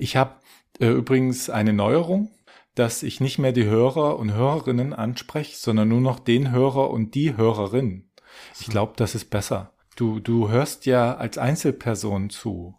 [0.00, 0.36] Ich habe
[0.80, 2.30] äh, übrigens eine Neuerung,
[2.74, 7.14] dass ich nicht mehr die Hörer und Hörerinnen anspreche, sondern nur noch den Hörer und
[7.14, 8.10] die Hörerin.
[8.58, 9.74] Ich glaube, das ist besser.
[9.96, 12.76] Du, du hörst ja als Einzelperson zu.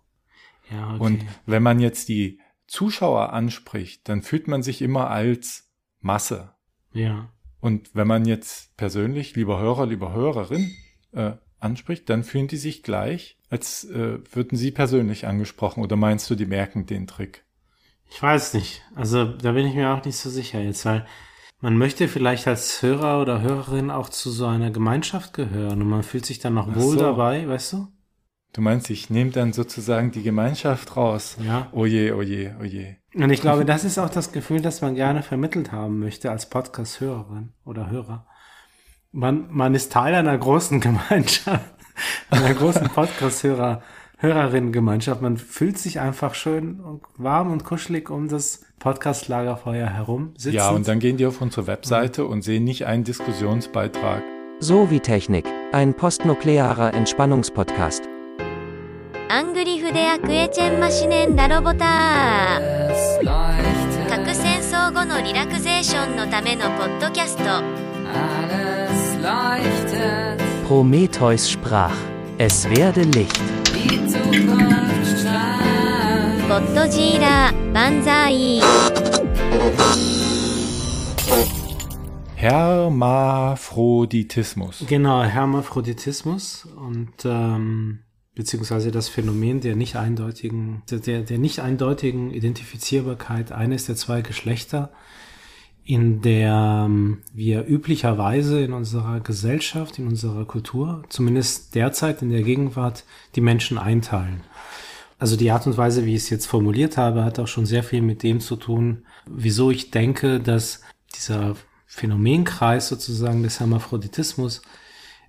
[0.71, 1.03] Ja, okay.
[1.03, 6.55] Und wenn man jetzt die Zuschauer anspricht, dann fühlt man sich immer als Masse.
[6.93, 7.29] ja.
[7.59, 10.75] Und wenn man jetzt persönlich, lieber Hörer, lieber Hörerin,
[11.11, 15.83] äh, anspricht, dann fühlen die sich gleich, als äh, würden sie persönlich angesprochen.
[15.83, 17.43] Oder meinst du, die merken den Trick?
[18.09, 18.81] Ich weiß nicht.
[18.95, 21.05] Also da bin ich mir auch nicht so sicher jetzt, weil
[21.59, 26.01] man möchte vielleicht als Hörer oder Hörerin auch zu so einer Gemeinschaft gehören und man
[26.01, 26.99] fühlt sich dann noch wohl so.
[26.99, 27.87] dabei, weißt du?
[28.53, 31.37] Du meinst, ich nehme dann sozusagen die Gemeinschaft raus.
[31.45, 31.69] Ja.
[31.71, 32.95] Oh je, oh je, oh je.
[33.13, 36.49] Und ich glaube, das ist auch das Gefühl, das man gerne vermittelt haben möchte als
[36.49, 38.25] Podcast-Hörerin oder Hörer.
[39.11, 41.75] Man, man ist Teil einer großen Gemeinschaft,
[42.29, 43.81] einer großen Podcast-Hörer,
[44.17, 45.21] Hörerinnen-Gemeinschaft.
[45.21, 50.33] Man fühlt sich einfach schön und warm und kuschelig um das Podcast-Lagerfeuer herum.
[50.35, 50.53] Sitzend.
[50.55, 54.23] Ja, und dann gehen die auf unsere Webseite und sehen nicht einen Diskussionsbeitrag.
[54.59, 58.03] So wie Technik, ein postnuklearer Entspannungspodcast.
[68.13, 69.80] Alles leicht.
[70.71, 71.97] Prometheus sprach,
[72.37, 73.41] es werde Licht.
[76.47, 78.61] Godzilla, Banzai.
[82.35, 84.85] Hermaphroditismus.
[84.87, 87.99] Genau, Hermaphroditismus und ähm,
[88.33, 94.93] beziehungsweise das Phänomen der nicht eindeutigen, der, der nicht eindeutigen Identifizierbarkeit eines der zwei Geschlechter
[95.91, 102.43] in der ähm, wir üblicherweise in unserer Gesellschaft, in unserer Kultur, zumindest derzeit in der
[102.43, 103.03] Gegenwart,
[103.35, 104.39] die Menschen einteilen.
[105.19, 107.83] Also die Art und Weise, wie ich es jetzt formuliert habe, hat auch schon sehr
[107.83, 110.81] viel mit dem zu tun, wieso ich denke, dass
[111.13, 114.61] dieser Phänomenkreis sozusagen des Hermaphroditismus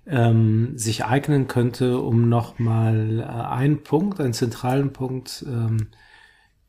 [0.07, 5.87] ähm, sich eignen könnte, um nochmal äh, einen Punkt, einen zentralen Punkt ähm,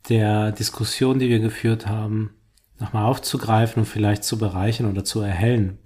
[0.09, 2.31] der Diskussion, die wir geführt haben,
[2.85, 5.79] nochmal aufzugreifen und vielleicht zu bereichern oder zu erhellen.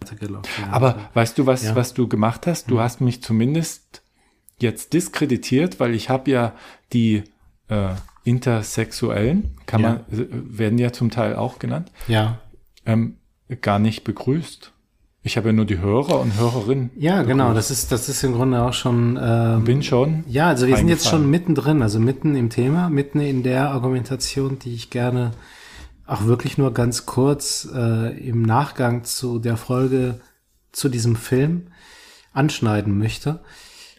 [0.70, 1.74] Aber weißt du, was, Ja.
[1.76, 2.70] was du gemacht hast?
[2.70, 4.02] Du hast mich zumindest
[4.60, 6.52] jetzt diskreditiert, weil ich habe ja
[6.92, 7.22] die
[7.68, 7.90] äh,
[8.24, 9.88] Intersexuellen, kann Ja.
[9.88, 12.38] man, äh, werden ja zum Teil auch genannt, ja,
[12.86, 13.16] ähm,
[13.60, 14.72] gar nicht begrüßt.
[15.22, 16.90] Ich habe ja nur die Hörer und Hörerinnen.
[16.96, 17.52] ja, genau.
[17.52, 20.24] Das ist das ist im Grunde auch schon ähm, Bin schon.
[20.28, 24.58] Ja, also wir sind jetzt schon mittendrin, also mitten im Thema, mitten in der Argumentation,
[24.58, 25.32] die ich gerne
[26.08, 30.20] auch wirklich nur ganz kurz äh, im Nachgang zu der Folge
[30.72, 31.68] zu diesem Film
[32.32, 33.40] anschneiden möchte.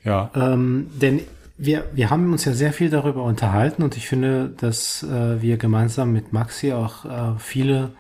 [0.04, 0.32] Ja.
[0.34, 1.22] Ähm, denn
[1.58, 5.58] wir, wir haben uns ja sehr viel darüber unterhalten und ich finde, dass äh, wir
[5.58, 7.92] gemeinsam mit Maxi auch äh, viele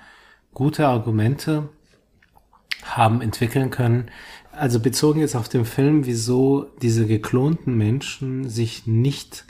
[0.53, 1.69] gute Argumente
[2.83, 4.09] haben entwickeln können.
[4.51, 9.45] Also bezogen jetzt auf den Film, wieso diese geklonten Menschen sich nicht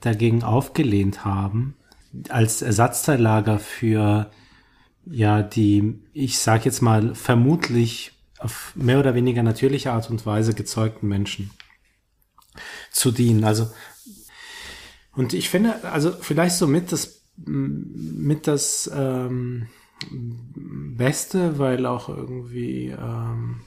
[0.00, 1.76] dagegen aufgelehnt haben,
[2.28, 4.30] als Ersatzteillager für
[5.04, 10.54] ja die, ich sag jetzt mal, vermutlich auf mehr oder weniger natürliche Art und Weise
[10.54, 11.50] gezeugten Menschen
[12.90, 13.44] zu dienen.
[13.44, 13.70] Also
[15.12, 19.68] und ich finde, also vielleicht so mit das mit das ähm,
[20.10, 23.60] Beste, weil auch irgendwie ähm,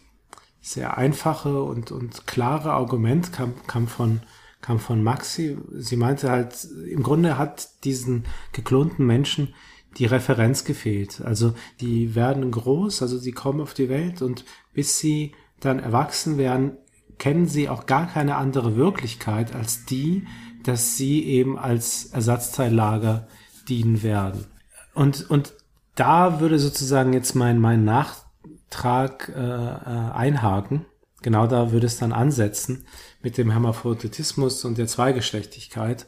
[0.62, 4.22] sehr einfache und, und klare Argument kam, kam von
[4.62, 5.58] kam von Maxi.
[5.74, 9.54] Sie meinte halt, im Grunde hat diesen geklonten Menschen
[9.98, 11.22] die Referenz gefehlt.
[11.22, 16.38] Also die werden groß, also sie kommen auf die Welt und bis sie dann erwachsen
[16.38, 16.78] werden,
[17.18, 20.26] kennen sie auch gar keine andere Wirklichkeit als die,
[20.64, 23.28] dass sie eben als Ersatzteillager
[23.68, 24.46] dienen werden.
[24.94, 25.54] Und, und
[25.96, 30.86] da würde sozusagen jetzt mein, mein Nachtrag äh, äh, einhaken.
[31.22, 32.86] Genau da würde es dann ansetzen
[33.22, 36.08] mit dem Hermaphroditismus und der Zweigeschlechtigkeit.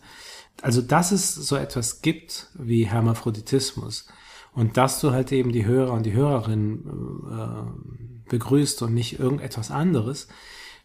[0.62, 4.08] Also, dass es so etwas gibt wie Hermaphroditismus
[4.54, 6.84] und dass du halt eben die Hörer und die Hörerinnen
[7.30, 10.28] äh, begrüßt und nicht irgendetwas anderes,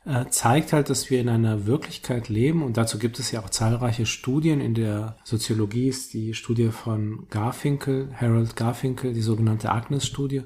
[0.06, 3.50] äh, zeigt halt, dass wir in einer Wirklichkeit leben und dazu gibt es ja auch
[3.50, 4.60] zahlreiche Studien.
[4.60, 10.44] In der Soziologie ist die Studie von Garfinkel, Harold Garfinkel, die sogenannte Agnes-Studie,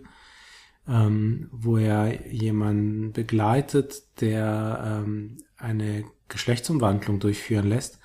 [0.88, 7.98] ähm, wo er jemanden begleitet, der ähm, eine Geschlechtsumwandlung durchführen lässt.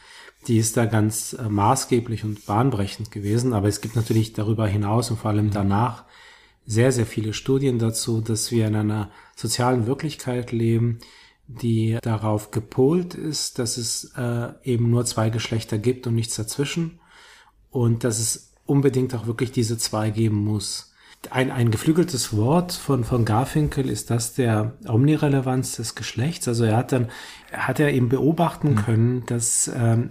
[0.48, 5.10] Die ist da ganz äh, maßgeblich und bahnbrechend gewesen, aber es gibt natürlich darüber hinaus
[5.10, 6.06] und vor allem danach
[6.66, 11.00] sehr, sehr viele Studien dazu, dass wir in einer sozialen Wirklichkeit leben,
[11.48, 17.00] die darauf gepolt ist, dass es äh, eben nur zwei Geschlechter gibt und nichts dazwischen
[17.70, 20.95] und dass es unbedingt auch wirklich diese zwei geben muss.
[21.32, 26.48] Ein, ein geflügeltes Wort von, von Garfinkel ist das der Omnirelevanz des Geschlechts.
[26.48, 27.10] Also er hat dann,
[27.52, 28.76] hat er eben beobachten mhm.
[28.76, 30.10] können, dass ähm,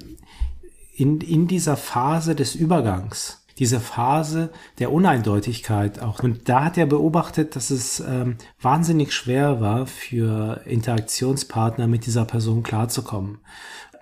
[0.95, 6.23] in, in dieser Phase des Übergangs, diese Phase der Uneindeutigkeit auch.
[6.23, 12.25] Und da hat er beobachtet, dass es ähm, wahnsinnig schwer war für Interaktionspartner mit dieser
[12.25, 13.39] Person klarzukommen.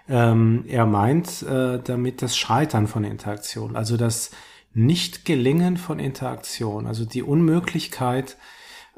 [0.09, 4.31] Ähm, er meint äh, damit das Scheitern von Interaktion, also das
[4.75, 8.37] Nicht-Gelingen von Interaktion, also die Unmöglichkeit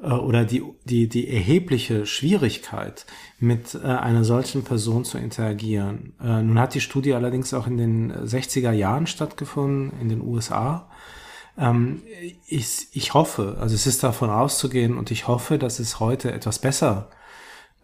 [0.02, 3.06] äh, oder die, die, die erhebliche Schwierigkeit,
[3.38, 6.14] mit äh, einer solchen Person zu interagieren.
[6.22, 10.88] Äh, nun hat die Studie allerdings auch in den 60er Jahren stattgefunden, in den USA.
[11.58, 12.02] Ähm,
[12.46, 16.58] ich, ich hoffe, also es ist davon auszugehen und ich hoffe, dass es heute etwas
[16.58, 17.10] besser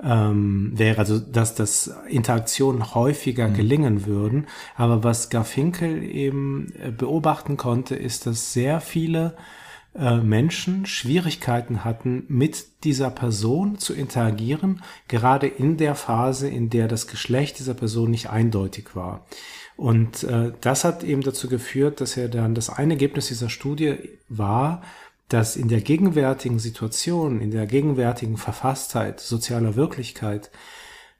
[0.02, 3.54] ähm, wäre, also dass das Interaktionen häufiger mhm.
[3.54, 4.46] gelingen würden.
[4.76, 9.36] Aber was Garfinkel eben äh, beobachten konnte, ist, dass sehr viele
[9.94, 16.88] äh, Menschen Schwierigkeiten hatten, mit dieser Person zu interagieren, gerade in der Phase, in der
[16.88, 19.26] das Geschlecht dieser Person nicht eindeutig war.
[19.76, 23.96] Und äh, das hat eben dazu geführt, dass er dann das eine Ergebnis dieser Studie
[24.28, 24.82] war,
[25.30, 30.50] dass in der gegenwärtigen Situation, in der gegenwärtigen Verfasstheit sozialer Wirklichkeit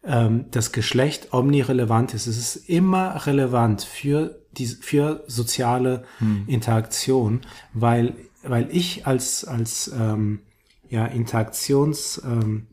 [0.04, 2.26] ähm, das Geschlecht omnirelevant ist.
[2.26, 6.44] Es ist immer relevant für die für soziale hm.
[6.48, 7.42] Interaktion,
[7.72, 10.40] weil weil ich als als ähm,
[10.88, 12.66] ja Interaktions ähm,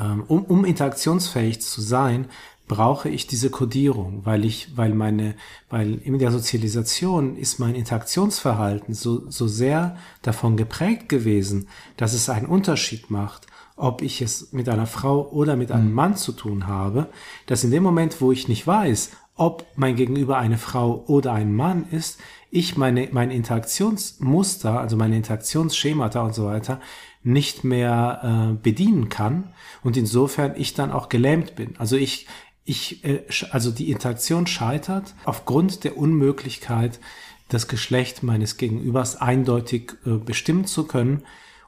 [0.00, 2.28] ähm um, um interaktionsfähig zu sein,
[2.68, 5.34] brauche ich diese Kodierung, weil ich, weil meine,
[5.68, 12.28] weil in der Sozialisation ist mein Interaktionsverhalten so, so sehr davon geprägt gewesen, dass es
[12.28, 15.94] einen Unterschied macht, ob ich es mit einer Frau oder mit einem mhm.
[15.94, 17.08] Mann zu tun habe,
[17.46, 21.54] dass in dem Moment, wo ich nicht weiß, ob mein Gegenüber eine Frau oder ein
[21.54, 22.20] Mann ist,
[22.50, 26.80] ich meine, mein Interaktionsmuster, also meine Interaktionsschemata und so weiter,
[27.24, 31.76] nicht mehr äh, bedienen kann und insofern ich dann auch gelähmt bin.
[31.78, 32.26] Also ich,
[32.64, 37.00] ich, äh, also die Interaktion scheitert aufgrund der Unmöglichkeit,
[37.48, 41.22] das Geschlecht meines Gegenübers eindeutig äh, bestimmen zu können.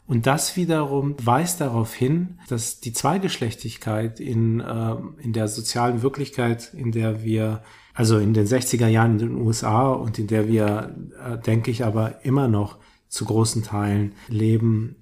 [0.06, 6.72] Und das wiederum weist darauf hin, dass die Zweigeschlechtigkeit in, äh, in der sozialen Wirklichkeit,
[6.74, 7.62] in der wir,
[7.94, 11.84] also in den 60er Jahren in den USA und in der wir, äh, denke ich,
[11.84, 14.96] aber immer noch zu großen Teilen leben,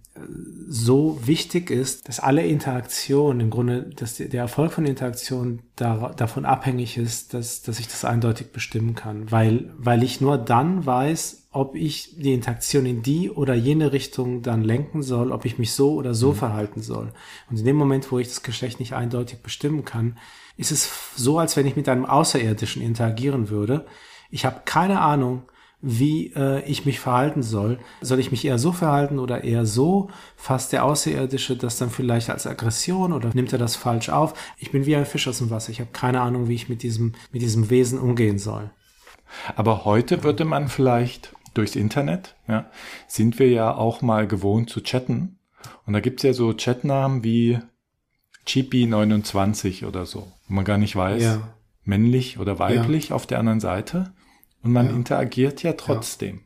[0.68, 6.44] so wichtig ist, dass alle Interaktion, im Grunde, dass der Erfolg von Interaktion da, davon
[6.44, 9.30] abhängig ist, dass, dass ich das eindeutig bestimmen kann.
[9.30, 14.42] Weil, weil ich nur dann weiß, ob ich die Interaktion in die oder jene Richtung
[14.42, 16.36] dann lenken soll, ob ich mich so oder so mhm.
[16.36, 17.12] verhalten soll.
[17.50, 20.16] Und in dem Moment, wo ich das Geschlecht nicht eindeutig bestimmen kann,
[20.56, 23.86] ist es so, als wenn ich mit einem Außerirdischen interagieren würde.
[24.30, 25.42] Ich habe keine Ahnung,
[25.82, 27.78] wie äh, ich mich verhalten soll.
[28.00, 30.08] Soll ich mich eher so verhalten oder eher so?
[30.36, 34.34] Fasst der Außerirdische das dann vielleicht als Aggression oder nimmt er das falsch auf?
[34.56, 35.72] Ich bin wie ein Fisch aus dem Wasser.
[35.72, 38.70] Ich habe keine Ahnung, wie ich mit diesem, mit diesem Wesen umgehen soll.
[39.56, 42.70] Aber heute würde man vielleicht durchs Internet, ja,
[43.08, 45.38] sind wir ja auch mal gewohnt zu chatten.
[45.84, 47.58] Und da gibt's ja so Chatnamen wie
[48.46, 51.54] Chippy29 oder so, wo man gar nicht weiß, ja.
[51.84, 53.16] männlich oder weiblich ja.
[53.16, 54.12] auf der anderen Seite.
[54.62, 54.92] Und man ja.
[54.92, 56.42] interagiert ja trotzdem.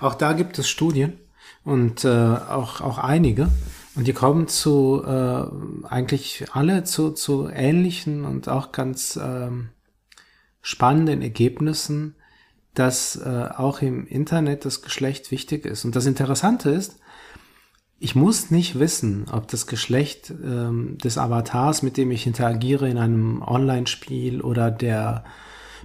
[0.00, 0.08] Ja.
[0.08, 1.14] Auch da gibt es Studien
[1.64, 3.48] und äh, auch, auch einige.
[3.94, 5.44] Und die kommen zu äh,
[5.86, 9.70] eigentlich alle zu, zu ähnlichen und auch ganz ähm,
[10.62, 12.16] spannenden Ergebnissen,
[12.74, 15.84] dass äh, auch im Internet das Geschlecht wichtig ist.
[15.84, 16.98] Und das Interessante ist,
[18.00, 22.98] ich muss nicht wissen, ob das Geschlecht ähm, des Avatars, mit dem ich interagiere in
[22.98, 25.24] einem Online-Spiel oder der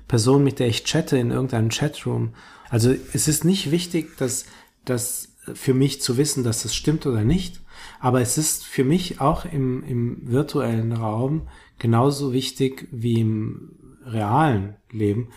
[0.10, 2.34] Person, mit der ich chatte in irgendeinem Chatroom.
[2.70, 4.46] Also es ist nicht wichtig, dass
[4.84, 7.62] das für mich zu wissen, dass das stimmt oder nicht.
[8.02, 11.48] Aber es ist für mich auch im, im virtuellen Raum
[11.78, 13.72] genauso wichtig wie im
[14.04, 15.30] realen Leben,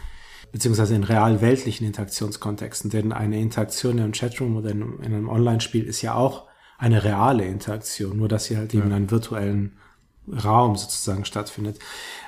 [0.52, 2.91] beziehungsweise in real weltlichen Interaktionskontexten.
[2.91, 6.49] Denn eine Interaktion in einem Chatroom oder in, in einem Online-Spiel ist ja auch
[6.79, 8.81] eine reale Interaktion, nur dass sie halt ja.
[8.81, 9.76] eben in einem virtuellen
[10.29, 11.79] Raum sozusagen stattfindet.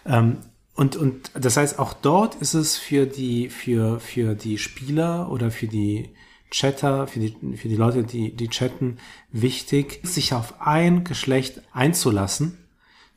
[0.05, 0.39] Ähm,
[0.75, 5.51] und, und das heißt, auch dort ist es für die, für, für die Spieler oder
[5.51, 6.11] für die
[6.51, 8.99] Chatter, für die, für die Leute, die, die chatten,
[9.31, 12.59] wichtig, sich auf ein Geschlecht einzulassen,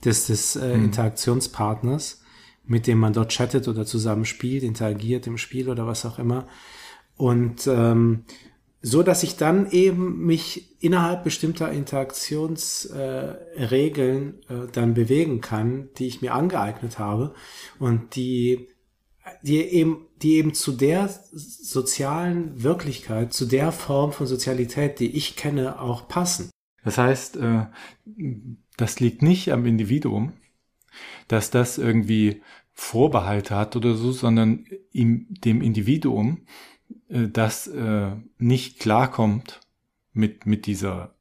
[0.05, 0.85] des, des äh, hm.
[0.85, 2.21] Interaktionspartners,
[2.65, 6.47] mit dem man dort chattet oder zusammen spielt, interagiert im Spiel oder was auch immer.
[7.15, 8.23] Und ähm,
[8.81, 16.07] so dass ich dann eben mich innerhalb bestimmter Interaktionsregeln äh, äh, dann bewegen kann, die
[16.07, 17.33] ich mir angeeignet habe
[17.79, 18.69] und die
[19.41, 25.35] die eben, die eben zu der sozialen Wirklichkeit, zu der Form von Sozialität, die ich
[25.35, 26.49] kenne, auch passen.
[26.83, 27.65] Das heißt, äh,
[28.77, 30.33] das liegt nicht am Individuum,
[31.27, 32.41] dass das irgendwie
[32.73, 36.45] Vorbehalte hat oder so, sondern ihm, dem Individuum,
[37.09, 39.61] das äh, nicht klarkommt
[40.13, 41.15] mit, mit dieser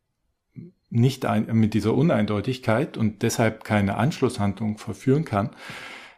[0.88, 5.50] nicht ein, mit dieser Uneindeutigkeit und deshalb keine Anschlusshandlung verführen kann,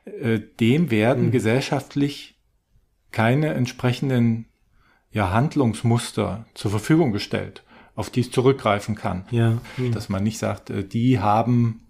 [0.04, 1.30] äh, dem werden mhm.
[1.30, 2.38] gesellschaftlich
[3.10, 4.46] keine entsprechenden
[5.10, 9.24] ja, Handlungsmuster zur Verfügung gestellt, auf die es zurückgreifen kann.
[9.30, 9.58] Ja.
[9.76, 9.92] Mhm.
[9.92, 11.86] Dass man nicht sagt, äh, die haben,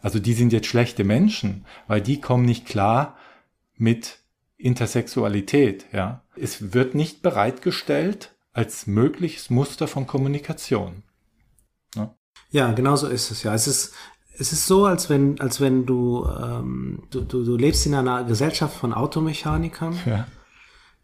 [0.00, 3.16] also die sind jetzt schlechte Menschen, weil die kommen nicht klar
[3.76, 4.18] mit
[4.56, 6.22] Intersexualität, ja.
[6.40, 11.02] Es wird nicht bereitgestellt als mögliches Muster von Kommunikation.
[11.94, 12.14] Ja,
[12.50, 13.54] ja genau so ist es ja.
[13.54, 13.94] Es ist,
[14.38, 18.24] es ist so, als wenn, als wenn du, ähm, du, du, du lebst in einer
[18.24, 20.26] Gesellschaft von Automechanikern Ja.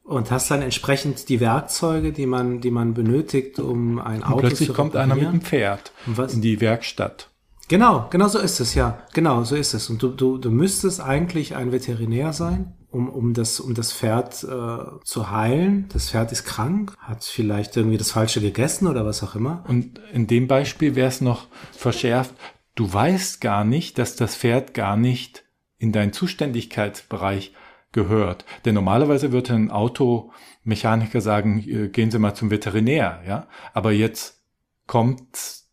[0.02, 4.40] und hast dann entsprechend die Werkzeuge, die man, die man benötigt, um ein Und Auto
[4.40, 5.92] plötzlich zu kommt einer mit einem Pferd
[6.32, 7.28] in die Werkstatt.
[7.68, 9.02] Genau, genau so ist es, ja.
[9.12, 9.90] Genau, so ist es.
[9.90, 14.44] Und du, du, du müsstest eigentlich ein Veterinär sein, um, um, das, um das Pferd
[14.44, 15.88] äh, zu heilen.
[15.92, 19.64] Das Pferd ist krank, hat vielleicht irgendwie das Falsche gegessen oder was auch immer.
[19.66, 22.34] Und in dem Beispiel wäre es noch verschärft,
[22.76, 25.44] du weißt gar nicht, dass das Pferd gar nicht
[25.78, 27.52] in deinen Zuständigkeitsbereich
[27.90, 28.44] gehört.
[28.64, 33.48] Denn normalerweise würde ein Automechaniker sagen, äh, gehen Sie mal zum Veterinär, ja.
[33.74, 34.40] Aber jetzt
[34.86, 35.64] kommt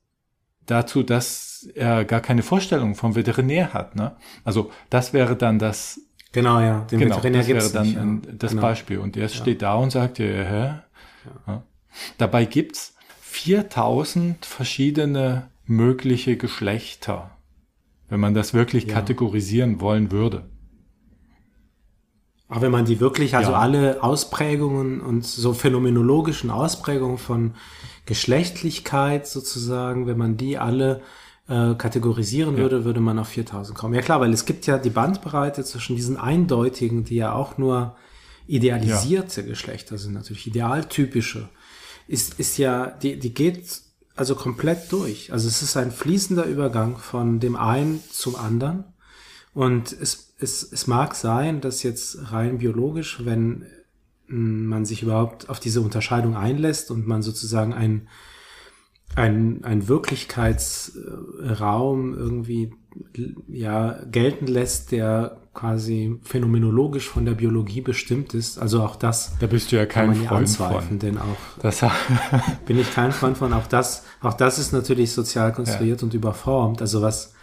[0.66, 4.16] dazu, dass er gar keine Vorstellung vom Veterinär hat, ne?
[4.44, 6.00] Also das wäre dann das
[6.34, 6.82] Genau, ja.
[6.92, 8.02] Den genau, Veterinär das wäre dann nicht, ja.
[8.02, 8.62] ein, das genau.
[8.64, 8.98] Beispiel.
[8.98, 10.74] Und er steht da und sagt, ja, hä?
[11.48, 11.64] Ja.
[12.18, 17.32] Dabei gibt's 4000 verschiedene mögliche Geschlechter,
[18.10, 18.96] wenn man das wirklich Ja.
[18.96, 20.50] kategorisieren wollen würde.
[22.50, 23.60] Aber wenn man die wirklich, also Ja.
[23.60, 27.54] alle Ausprägungen und so phänomenologischen Ausprägungen von
[28.06, 31.02] Geschlechtlichkeit sozusagen, wenn man die alle
[31.54, 33.94] äh, kategorisieren würde, würde man auf 4000 kommen.
[33.94, 37.96] Ja klar, weil es gibt ja die Bandbreite zwischen diesen eindeutigen, die ja auch nur
[38.48, 41.50] idealisierte Geschlechter sind, natürlich idealtypische,
[42.08, 43.82] ist, ist ja, die, die geht
[44.16, 45.32] also komplett durch.
[45.32, 48.86] Also es ist ein fließender Übergang von dem einen zum anderen.
[49.54, 53.66] Und es, es, es mag sein, dass jetzt rein biologisch, wenn
[54.28, 58.08] mh, man sich überhaupt auf diese Unterscheidung einlässt und man sozusagen ein,
[59.16, 62.74] ein, ein Wirklichkeitsraum irgendwie
[63.48, 68.58] ja gelten lässt, der quasi phänomenologisch von der Biologie bestimmt ist.
[68.58, 71.00] Also auch das Da bist du ja kann kein man ja Freund anzweifeln, von.
[71.00, 71.86] denn auch Das,
[72.66, 73.54] bin ich kein Freund von.
[73.54, 76.82] Auch das, auch das ist natürlich sozial konstruiert und überformt.
[76.82, 77.34] Also was,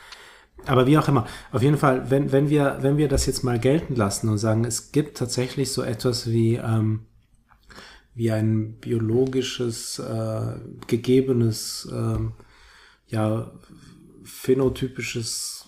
[0.66, 1.26] aber wie auch immer.
[1.52, 4.64] Auf jeden Fall, wenn, wenn wir, wenn wir das jetzt mal gelten lassen und sagen,
[4.64, 7.06] es gibt tatsächlich so etwas wie, ähm,
[8.20, 10.52] wie ein biologisches, äh,
[10.86, 12.32] gegebenes, ähm,
[13.08, 13.50] ja,
[14.24, 15.66] phänotypisches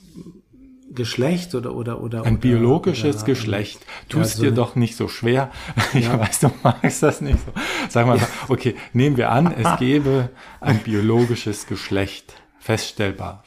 [0.90, 2.24] Geschlecht oder, oder, oder.
[2.24, 3.80] ein oder, biologisches oder, Geschlecht.
[3.80, 5.50] ja, Tust so dir doch nicht so schwer.
[5.94, 6.20] Ich Ja.
[6.20, 7.52] weiß, du magst das nicht so.
[7.88, 10.28] Sag mal, okay, nehmen wir an, es gäbe
[10.60, 12.34] ein biologisches Geschlecht.
[12.58, 13.44] Feststellbar.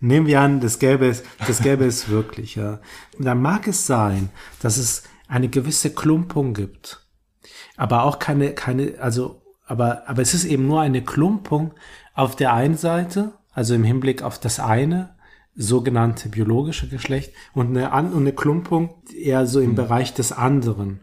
[0.00, 2.80] Nehmen wir an, das gäbe es, das gäbe es wirklich, ja.
[3.16, 7.04] Und dann mag es sein, dass es eine gewisse Klumpung gibt.
[7.78, 11.72] Aber auch keine, keine, also, aber, aber es ist eben nur eine Klumpung
[12.12, 15.14] auf der einen Seite, also im Hinblick auf das eine,
[15.54, 21.00] sogenannte biologische Geschlecht, und eine, an, und eine Klumpung eher so im Bereich des anderen,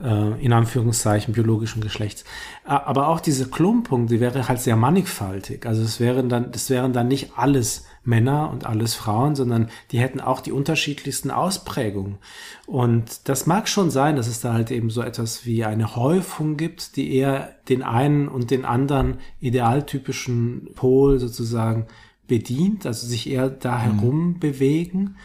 [0.00, 2.24] äh, in Anführungszeichen biologischen Geschlechts.
[2.64, 5.66] Aber auch diese Klumpung, die wäre halt sehr mannigfaltig.
[5.66, 9.98] Also es wären dann, das wären dann nicht alles Männer und alles Frauen, sondern die
[9.98, 12.18] hätten auch die unterschiedlichsten Ausprägungen.
[12.66, 16.56] Und das mag schon sein, dass es da halt eben so etwas wie eine Häufung
[16.56, 21.86] gibt, die eher den einen und den anderen idealtypischen Pol sozusagen
[22.26, 25.16] bedient, also sich eher da herum bewegen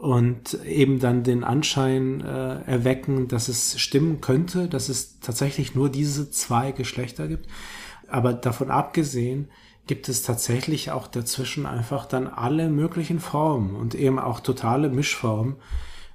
[0.00, 5.90] und eben dann den Anschein äh, erwecken, dass es stimmen könnte, dass es tatsächlich nur
[5.90, 7.46] diese zwei Geschlechter gibt.
[8.08, 9.48] Aber davon abgesehen
[9.86, 15.56] gibt es tatsächlich auch dazwischen einfach dann alle möglichen Formen und eben auch totale Mischformen,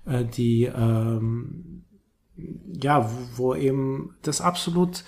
[0.05, 1.83] äh, die ähm,
[2.81, 5.03] ja, wo, wo eben das absolut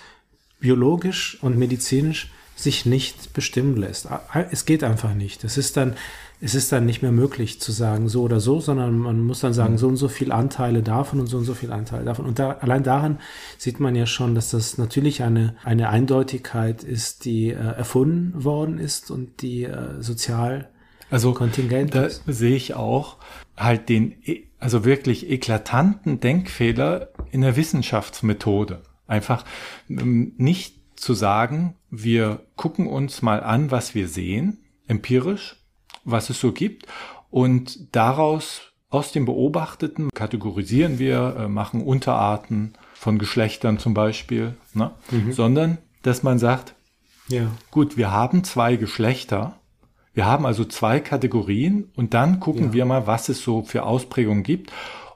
[0.60, 4.08] biologisch und medizinisch sich nicht bestimmen lässt.
[4.50, 5.44] Es geht einfach nicht.
[5.44, 5.96] Es ist dann,
[6.40, 9.54] es ist dann nicht mehr möglich zu sagen so oder so, sondern man muss dann
[9.54, 12.26] sagen, so und so viel Anteile davon und so und so viel Anteile davon.
[12.26, 13.20] Und da, allein daran
[13.58, 18.78] sieht man ja schon, dass das natürlich eine, eine Eindeutigkeit ist, die äh, erfunden worden
[18.78, 20.70] ist und die äh, sozial
[21.10, 22.22] Also kontingent da ist.
[22.28, 23.18] sehe ich auch
[23.56, 24.16] halt den,
[24.60, 28.84] also wirklich eklatanten Denkfehler in der Wissenschaftsmethode.
[29.08, 29.44] Einfach
[29.90, 35.57] ähm, nicht zu sagen, wir gucken uns mal an, was wir sehen, empirisch,
[36.08, 36.88] was es so gibt,
[37.30, 44.92] und daraus, aus dem Beobachteten, kategorisieren wir, äh, machen Unterarten von Geschlechtern zum Beispiel, ne?
[45.32, 46.74] sondern dass man sagt,
[47.28, 47.48] Ja.
[47.70, 49.60] gut, wir haben zwei Geschlechter,
[50.14, 52.74] wir haben also zwei Kategorien und dann gucken Ja.
[52.74, 54.72] wir mal, was es so für Ausprägungen gibt.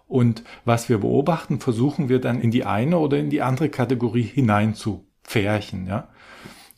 [0.08, 4.24] Und was wir beobachten, versuchen wir dann in die eine oder in die andere Kategorie
[4.24, 6.10] hinein zu pferchen, ja.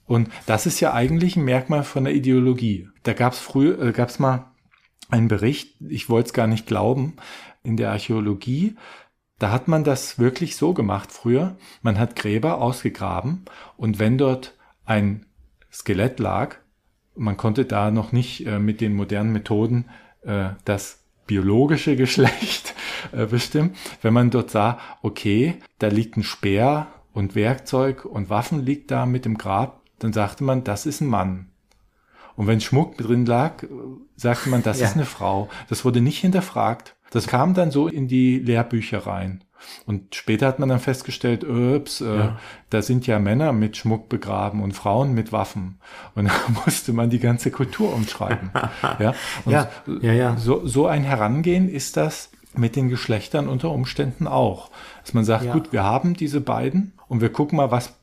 [0.05, 2.89] Und das ist ja eigentlich ein Merkmal von der Ideologie.
[3.03, 4.51] Da gab es früher, äh, gab es mal
[5.09, 7.15] einen Bericht, ich wollte es gar nicht glauben,
[7.63, 8.75] in der Archäologie,
[9.39, 11.57] da hat man das wirklich so gemacht früher.
[11.81, 13.43] Man hat Gräber ausgegraben
[13.77, 15.25] und wenn dort ein
[15.71, 16.57] Skelett lag,
[17.15, 19.89] man konnte da noch nicht äh, mit den modernen Methoden
[20.21, 22.73] äh, das biologische Geschlecht
[23.11, 23.75] äh, bestimmen.
[24.01, 29.05] Wenn man dort sah, okay, da liegt ein Speer und Werkzeug und Waffen liegt da
[29.05, 31.47] mit dem Grab, dann sagte man, das ist ein Mann.
[32.35, 33.67] Und wenn Schmuck drin lag, äh,
[34.15, 34.87] sagte man, das Ja.
[34.87, 35.49] ist eine Frau.
[35.69, 36.95] Das wurde nicht hinterfragt.
[37.11, 39.43] Das kam dann so in die Lehrbücher rein.
[39.85, 42.39] Und später hat man dann festgestellt, ups, äh, Ja.
[42.69, 45.79] da sind ja Männer mit Schmuck begraben und Frauen mit Waffen.
[46.15, 46.33] Und da
[46.65, 48.51] musste man die ganze Kultur umschreiben.
[48.99, 49.13] ja,
[49.45, 49.69] und Ja,
[50.01, 50.37] ja, ja.
[50.37, 54.69] So, so ein Herangehen ist das mit den Geschlechtern unter Umständen auch.
[55.03, 55.53] Dass man sagt, Ja.
[55.53, 57.99] gut, wir haben diese beiden und wir gucken mal, was,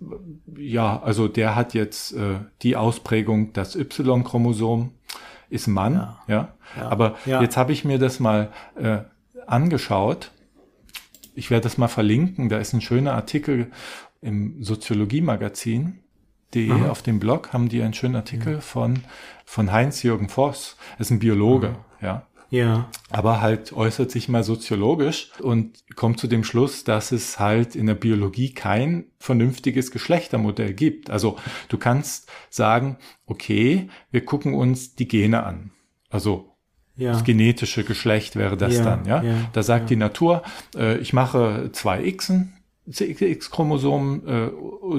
[0.56, 4.92] ja, also der hat jetzt äh, die Ausprägung, das Y-Chromosom
[5.48, 5.94] ist Mann,
[6.28, 6.48] ja.
[6.76, 6.88] Ja.
[6.88, 7.40] Aber Ja.
[7.42, 8.98] jetzt habe ich mir das mal äh,
[9.46, 10.30] angeschaut.
[11.34, 12.48] Ich werde das mal verlinken.
[12.48, 13.70] Da ist ein schöner Artikel
[14.20, 16.00] im Soziologie-Magazin.
[16.54, 19.04] De auf dem Blog haben die einen schönen Artikel von,
[19.44, 20.76] von Heinz-Jürgen Voss.
[20.96, 22.26] Er ist ein Biologe, ja.
[22.50, 22.88] Ja.
[23.10, 27.86] Aber halt äußert sich mal soziologisch und kommt zu dem Schluss, dass es halt in
[27.86, 31.10] der Biologie kein vernünftiges Geschlechtermodell gibt.
[31.10, 31.36] Also
[31.68, 35.70] du kannst sagen, okay, wir gucken uns die Gene an.
[36.10, 36.56] Also
[36.96, 37.12] Ja.
[37.12, 39.22] das genetische Geschlecht wäre das Ja, dann, ja.
[39.22, 40.42] ja, da sagt die Natur,
[40.76, 42.52] äh, ich mache zwei Xen,
[42.86, 44.50] X-Chromosomen, äh,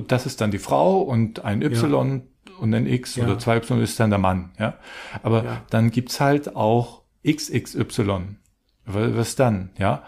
[0.08, 2.22] das ist dann die Frau und ein Y
[2.60, 4.78] und ein X oder zwei Y ist dann der Mann, ja.
[5.24, 8.36] Aber dann gibt's halt auch XXY.
[8.86, 10.04] Wa- Was dann, ja?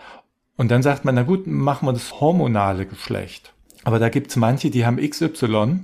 [0.55, 3.53] Und dann sagt man, na gut, machen wir das hormonale Geschlecht.
[3.83, 5.79] Aber da gibt's manche, die haben XY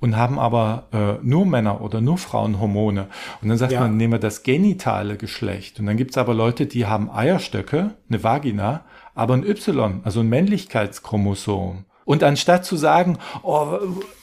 [0.00, 3.08] und haben aber äh, nur Männer oder nur Frauenhormone.
[3.42, 3.80] Und dann sagt Ja.
[3.80, 5.80] man, nehmen wir das genitale Geschlecht.
[5.80, 8.82] Und dann gibt's aber Leute, die haben Eierstöcke, eine Vagina,
[9.14, 11.84] aber ein Y, also ein Männlichkeitschromosom.
[12.04, 13.78] Und anstatt zu sagen, oh,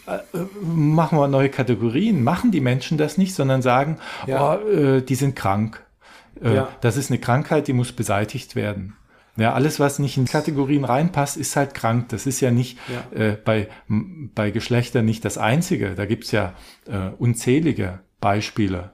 [0.08, 4.56] äh, äh, machen wir neue Kategorien, machen die Menschen das nicht, sondern sagen, Ja.
[4.56, 5.84] oh, äh, die sind krank.
[6.42, 6.70] Äh, Ja.
[6.82, 8.96] Das ist eine Krankheit, die muss beseitigt werden.
[9.38, 12.10] Ja, alles, was nicht in Kategorien reinpasst, ist halt krank.
[12.10, 12.78] Das ist ja nicht
[13.14, 13.18] Ja.
[13.18, 15.96] äh, bei, bei Geschlechtern nicht das Einzige.
[15.96, 16.54] Da gibt's ja
[16.88, 18.92] äh, unzählige Beispiele,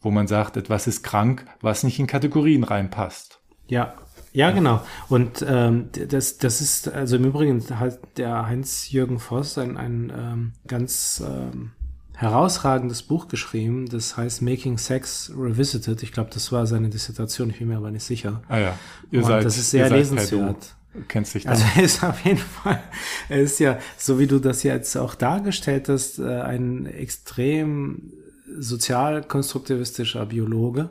[0.00, 3.40] wo man sagt, etwas ist krank, was nicht in Kategorien reinpasst.
[3.68, 3.94] Ja,
[4.32, 4.82] ja, genau.
[5.08, 10.52] Und ähm, das, das ist, also im Übrigen hat der Heinz-Jürgen Voss ein, ein ähm,
[10.66, 11.72] ganz ähm,
[12.16, 16.02] herausragendes Buch geschrieben, das heißt Making Sex Revisited.
[16.02, 18.42] Ich glaube, das war seine Dissertation, ich bin mir aber nicht sicher.
[18.48, 18.78] Ah ja,
[19.10, 20.74] ihr Und seid, das ist sehr lesenswert.
[20.94, 21.00] Du.
[21.08, 21.50] Kennst dich da.
[21.50, 22.82] Also er ist auf jeden Fall,
[23.28, 28.12] er ist ja, so wie du das jetzt auch dargestellt hast, äh, ein extrem
[28.58, 30.88] sozialkonstruktivistischer Biologe,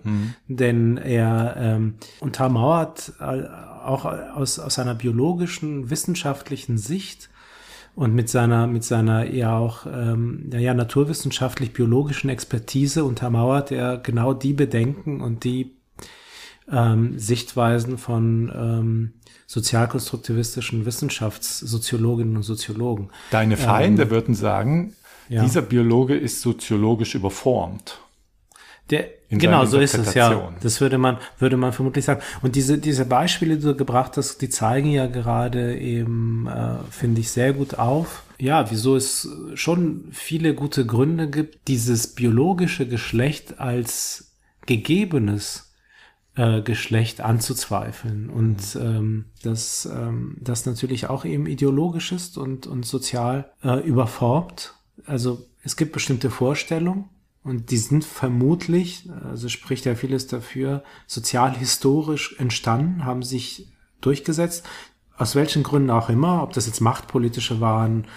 [0.47, 7.29] denn er ähm, untermauert äh, auch aus, aus einer biologischen, wissenschaftlichen Sicht
[7.95, 14.34] und mit seiner, mit seiner ja auch ähm, ja, ja, naturwissenschaftlich-biologischen Expertise untermauert er genau
[14.34, 15.75] die Bedenken und die
[16.71, 19.13] ähm, Sichtweisen von ähm,
[19.47, 23.10] sozialkonstruktivistischen Wissenschaftssoziologinnen und Soziologen.
[23.31, 24.93] Deine Feinde würden sagen,
[25.29, 25.43] ja.
[25.43, 27.99] dieser Biologe ist soziologisch überformt.
[28.91, 30.51] Der, genau, so ist es ja.
[30.61, 32.21] Das würde man, würde man vermutlich sagen.
[32.41, 37.21] Und diese, diese Beispiele, die du gebracht hast, die zeigen ja gerade eben, äh, finde
[37.21, 38.23] ich, sehr gut auf.
[38.37, 45.73] Ja, wieso es schon viele gute Gründe gibt, dieses biologische Geschlecht als gegebenes
[46.35, 48.29] äh, Geschlecht anzuzweifeln.
[48.29, 54.73] Und ähm, dass ähm, das natürlich auch eben ideologisch ist und, und sozial äh, überformt.
[55.05, 57.05] Also es gibt bestimmte Vorstellungen,
[57.45, 64.65] und die sind vermutlich, also spricht ja vieles dafür, sozialhistorisch entstanden, haben sich durchgesetzt,
[65.15, 68.08] aus welchen Gründen auch immer, ob das jetzt machtpolitische waren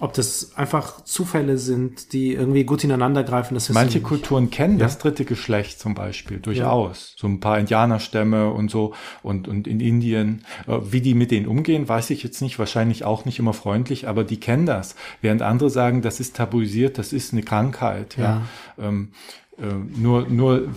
[0.00, 3.54] ob das einfach Zufälle sind, die irgendwie gut ineinander greifen.
[3.54, 4.84] Das Manche Kulturen kennen ja.
[4.84, 7.14] das dritte Geschlecht zum Beispiel durchaus.
[7.16, 7.20] Ja.
[7.20, 10.44] So ein paar Indianerstämme und so und, und in Indien.
[10.66, 12.58] Äh, wie die mit denen umgehen, weiß ich jetzt nicht.
[12.58, 14.94] Wahrscheinlich auch nicht immer freundlich, aber die kennen das.
[15.20, 18.16] Während andere sagen, das ist tabuisiert, das ist eine Krankheit.
[18.16, 18.42] Ja.
[18.78, 18.88] ja.
[18.88, 19.10] Ähm,
[19.58, 19.64] äh,
[19.98, 20.68] nur, nur,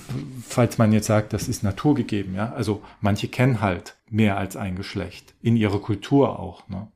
[0.48, 2.52] falls man jetzt sagt, das ist naturgegeben, ja.
[2.54, 5.36] Also manche kennen halt mehr als ein Geschlecht.
[5.42, 6.88] In ihrer Kultur auch, ne?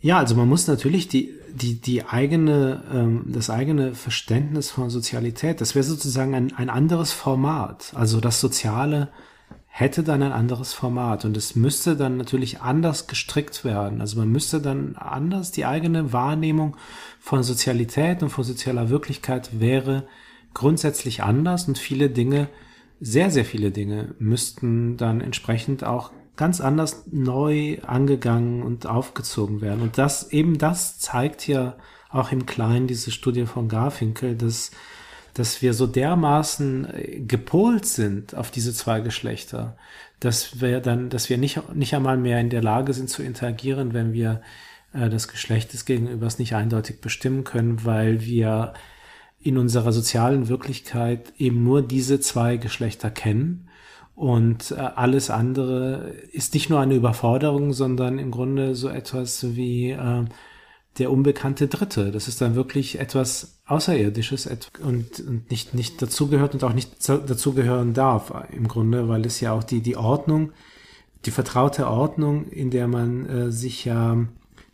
[0.00, 5.60] Ja, also man muss natürlich die, die, die eigene, ähm, das eigene Verständnis von Sozialität,
[5.60, 7.92] das wäre sozusagen ein, ein anderes Format.
[7.94, 9.08] Also das Soziale
[9.66, 14.00] hätte dann ein anderes Format und es müsste dann natürlich anders gestrickt werden.
[14.00, 16.76] Also man müsste dann anders, die eigene Wahrnehmung
[17.20, 20.04] von Sozialität und von sozialer Wirklichkeit wäre
[20.54, 22.48] grundsätzlich anders und viele Dinge,
[23.00, 29.82] sehr, sehr viele Dinge müssten dann entsprechend auch ganz anders neu angegangen und aufgezogen werden.
[29.82, 31.76] Und das, eben das zeigt ja
[32.10, 34.70] auch im Kleinen diese Studie von Garfinkel, dass,
[35.34, 39.76] dass wir so dermaßen äh, gepolt sind auf diese zwei Geschlechter,
[40.20, 43.92] dass wir dann, dass wir nicht, nicht einmal mehr in der Lage sind zu interagieren,
[43.92, 44.40] wenn wir
[44.92, 48.74] äh, das Geschlecht des Gegenübers nicht eindeutig bestimmen können, weil wir
[49.40, 53.67] in unserer sozialen Wirklichkeit eben nur diese zwei Geschlechter kennen
[54.18, 59.92] und äh, alles andere ist nicht nur eine Überforderung, sondern im Grunde so etwas wie
[59.92, 60.24] äh,
[60.98, 62.10] der unbekannte Dritte.
[62.10, 64.48] Das ist dann wirklich etwas Außerirdisches
[64.82, 69.52] und, und nicht, nicht dazugehört und auch nicht dazugehören darf im Grunde, weil es ja
[69.52, 70.50] auch die, die Ordnung,
[71.24, 74.16] die vertraute Ordnung, in der man äh, sich ja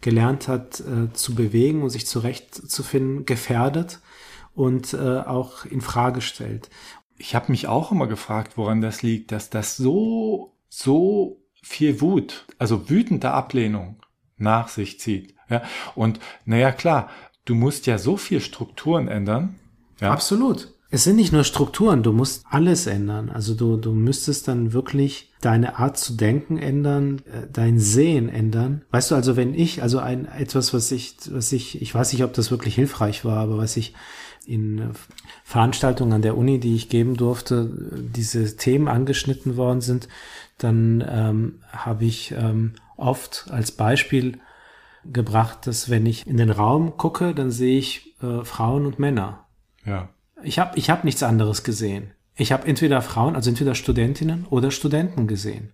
[0.01, 4.01] gelernt hat äh, zu bewegen und sich zurechtzufinden, gefährdet
[4.55, 6.71] und äh, auch in Frage stellt
[7.17, 12.47] ich habe mich auch immer gefragt, woran das liegt, dass das so, so viel Wut,
[12.59, 14.01] also wütende Ablehnung
[14.37, 15.35] nach sich zieht.
[15.49, 15.63] Ja?
[15.95, 17.09] Und naja, klar,
[17.45, 19.57] du musst ja so viel Strukturen ändern.
[20.01, 20.11] Ja?
[20.13, 20.75] Absolut.
[20.91, 23.29] Es sind nicht nur Strukturen, du musst alles ändern.
[23.29, 28.83] Also du, du müsstest dann wirklich deine Art zu denken ändern, äh, dein Sehen ändern.
[28.93, 32.23] Weißt du, also wenn ich, also ein etwas, was ich, was ich, ich weiß nicht,
[32.23, 33.93] ob das wirklich hilfreich war, aber was ich
[34.47, 34.89] in äh,
[35.55, 40.09] Veranstaltungen an der Uni, die ich geben durfte, diese Themen angeschnitten worden sind,
[40.59, 44.41] dann ähm, habe ich ähm, oft als Beispiel
[45.05, 49.47] gebracht, dass wenn ich in den Raum gucke, dann sehe ich äh, Frauen und Männer.
[49.87, 50.09] Ja.
[50.43, 52.11] Ich habe ich hab nichts anderes gesehen.
[52.35, 55.73] Ich habe entweder Frauen, also entweder Studentinnen oder Studenten gesehen.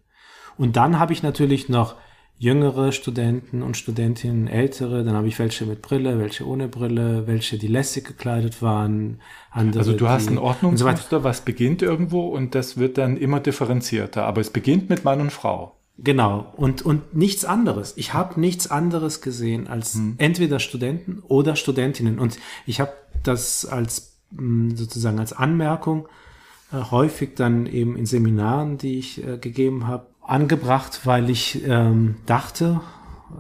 [0.58, 1.94] Und dann habe ich natürlich noch
[2.40, 7.58] jüngere Studenten und Studentinnen, ältere, dann habe ich welche mit Brille, welche ohne Brille, welche,
[7.58, 9.80] die lässig gekleidet waren, andere.
[9.80, 14.24] Also du hast ein Ordnungsmuster, so was beginnt irgendwo und das wird dann immer differenzierter,
[14.24, 15.76] aber es beginnt mit Mann und Frau.
[15.98, 17.92] Genau, und, und nichts anderes.
[17.98, 20.14] Ich habe nichts anderes gesehen als hm.
[20.16, 22.18] entweder Studenten oder Studentinnen.
[22.18, 26.08] Und ich habe das als hm, sozusagen als Anmerkung
[26.72, 32.16] äh, häufig dann eben in Seminaren, die ich äh, gegeben habe, angebracht, weil ich ähm,
[32.26, 32.80] dachte,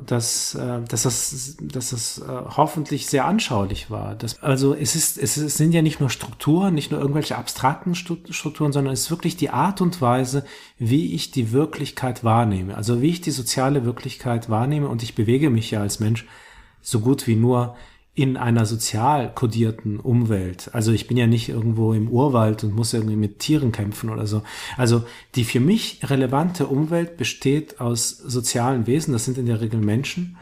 [0.06, 2.24] dass, äh, dass das, dass das äh,
[2.56, 4.14] hoffentlich sehr anschaulich war.
[4.14, 8.72] Das, also es ist, es sind ja nicht nur Strukturen, nicht nur irgendwelche abstrakten Strukturen,
[8.72, 10.44] sondern es ist wirklich die Art und Weise,
[10.78, 12.76] wie ich die Wirklichkeit wahrnehme.
[12.76, 16.26] Also wie ich die soziale Wirklichkeit wahrnehme und ich bewege mich ja als Mensch
[16.82, 17.76] so gut wie nur
[18.20, 20.68] in einer sozial kodierten Umwelt.
[20.74, 24.26] Also ich bin ja nicht irgendwo im Urwald und muss irgendwie mit Tieren kämpfen oder
[24.26, 24.42] so.
[24.76, 25.04] Also
[25.36, 29.14] die für mich relevante Umwelt besteht aus sozialen Wesen.
[29.14, 30.36] Das sind in der Regel Menschen.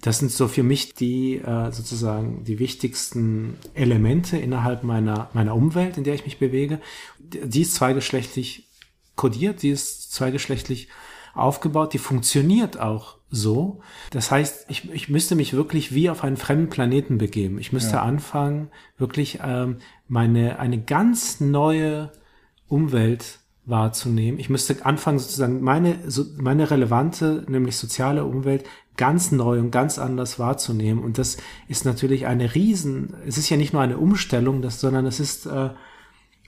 [0.00, 5.98] Das sind so für mich die äh, sozusagen die wichtigsten Elemente innerhalb meiner meiner Umwelt,
[5.98, 6.80] in der ich mich bewege.
[7.18, 8.70] Die ist zweigeschlechtlich
[9.14, 10.88] kodiert, die ist zweigeschlechtlich
[11.34, 13.80] aufgebaut, die funktioniert auch so.
[14.10, 17.58] Das heißt, ich, ich müsste mich wirklich wie auf einen fremden Planeten begeben.
[17.58, 18.02] Ich müsste ja.
[18.02, 22.12] anfangen, wirklich ähm, meine eine ganz neue
[22.68, 24.38] Umwelt wahrzunehmen.
[24.40, 28.64] Ich müsste anfangen, sozusagen meine, so, meine relevante, nämlich soziale Umwelt
[28.96, 31.02] ganz neu und ganz anders wahrzunehmen.
[31.02, 31.36] Und das
[31.68, 35.46] ist natürlich eine Riesen, es ist ja nicht nur eine Umstellung, das, sondern es ist,
[35.46, 35.70] äh,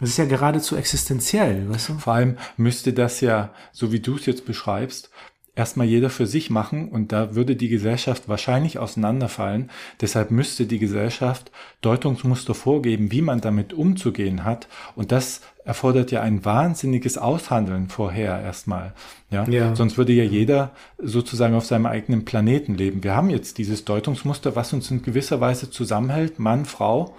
[0.01, 1.99] es ist ja geradezu existenziell, weißt du?
[1.99, 5.11] Vor allem müsste das ja, so wie du es jetzt beschreibst,
[5.55, 9.71] erstmal jeder für sich machen und da würde die Gesellschaft wahrscheinlich auseinanderfallen.
[10.01, 11.51] Deshalb müsste die Gesellschaft
[11.83, 18.41] Deutungsmuster vorgeben, wie man damit umzugehen hat und das erfordert ja ein wahnsinniges Aushandeln vorher
[18.41, 18.95] erstmal.
[19.31, 19.45] Ja?
[19.45, 19.77] ja?
[19.77, 23.05] Sonst würde ja jeder sozusagen auf seinem eigenen Planeten leben.
[23.05, 27.15] Wir haben jetzt dieses Deutungsmuster, was uns in gewisser Weise zusammenhält, Mann, Frau.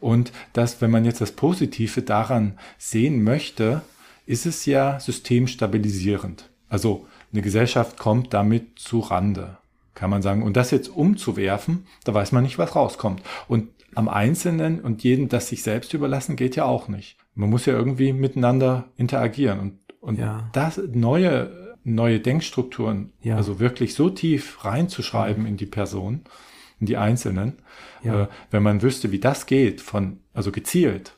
[0.00, 3.80] Und das, wenn man jetzt das Positive daran sehen möchte,
[4.26, 6.50] ist es ja systemstabilisierend.
[6.68, 9.58] Also eine Gesellschaft kommt damit zu Rande.
[9.94, 10.42] kann man sagen.
[10.42, 13.22] Und das jetzt umzuwerfen, da weiß man nicht, was rauskommt.
[13.48, 17.16] Und am Einzelnen und jedem das sich selbst überlassen, geht ja auch nicht.
[17.34, 19.58] Man muss ja irgendwie miteinander interagieren.
[19.58, 20.50] Und, und Ja.
[20.52, 23.36] das neue, neue Denkstrukturen, Ja.
[23.36, 26.24] also wirklich so tief reinzuschreiben in die Person,
[26.78, 27.54] in die Einzelnen,
[28.02, 28.24] Ja.
[28.24, 31.16] äh, wenn man wüsste, wie das geht, von, also gezielt,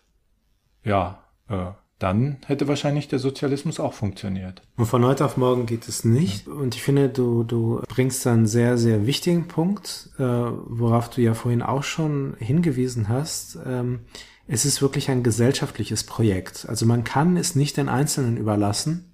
[0.85, 4.63] ja, äh, dann hätte wahrscheinlich der Sozialismus auch funktioniert.
[4.77, 6.47] Und von heute auf morgen geht es nicht.
[6.47, 11.35] Und ich finde, du, du bringst einen sehr, sehr wichtigen Punkt, äh, worauf du ja
[11.35, 13.59] vorhin auch schon hingewiesen hast.
[13.67, 14.01] Ähm,
[14.47, 16.67] es ist wirklich ein gesellschaftliches Projekt.
[16.69, 19.13] Also man kann es nicht den Einzelnen überlassen.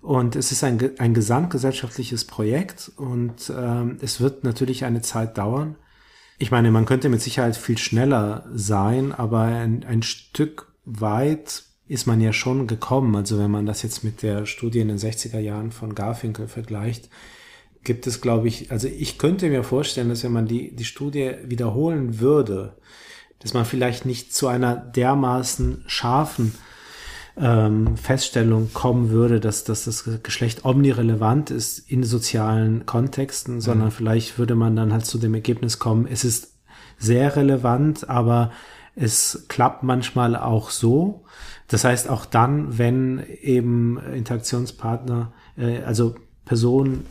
[0.00, 5.76] Und es ist ein, ein gesamtgesellschaftliches Projekt und ähm, es wird natürlich eine Zeit dauern.
[6.38, 12.06] Ich meine, man könnte mit Sicherheit viel schneller sein, aber ein, ein Stück weit ist
[12.06, 13.14] man ja schon gekommen.
[13.14, 17.08] Also wenn man das jetzt mit der Studie in den 60er Jahren von Garfinkel vergleicht,
[17.84, 21.34] gibt es, glaube ich, also ich könnte mir vorstellen, dass wenn man die, die Studie
[21.44, 22.76] wiederholen würde,
[23.38, 26.54] dass man vielleicht nicht zu einer dermaßen scharfen
[27.36, 34.38] ähm, Feststellung kommen würde, dass, dass das Geschlecht omnirelevant ist in sozialen Kontexten, sondern vielleicht
[34.38, 36.54] würde man dann halt zu dem Ergebnis kommen, es ist
[36.98, 38.52] sehr relevant, aber
[38.94, 41.24] es klappt manchmal auch so.
[41.68, 47.06] Das heißt, auch dann, wenn eben Interaktionspartner, äh, also Personen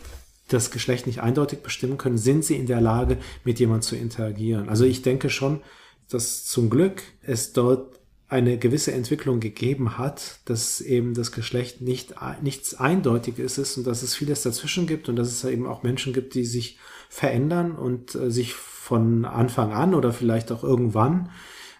[0.47, 4.69] das Geschlecht nicht eindeutig bestimmen können, sind sie in der Lage, mit jemand zu interagieren.
[4.69, 5.61] Also ich denke schon,
[6.09, 12.15] dass zum Glück es dort eine gewisse Entwicklung gegeben hat, dass eben das Geschlecht nicht
[12.41, 16.11] nichts Eindeutiges ist und dass es vieles dazwischen gibt und dass es eben auch Menschen
[16.11, 16.77] gibt, die sich
[17.09, 21.29] verändern und äh, sich von Anfang an oder vielleicht auch irgendwann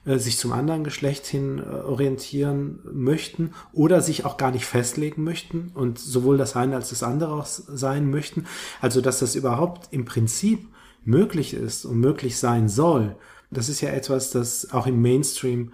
[0.05, 5.23] äh, sich zum anderen Geschlecht hin äh, orientieren möchten oder sich auch gar nicht festlegen
[5.23, 8.45] möchten und sowohl das eine als das andere auch sein möchten.
[8.81, 10.67] Also dass das überhaupt im Prinzip
[11.03, 13.15] möglich ist und möglich sein soll,
[13.51, 15.73] das ist ja etwas, das auch im Mainstream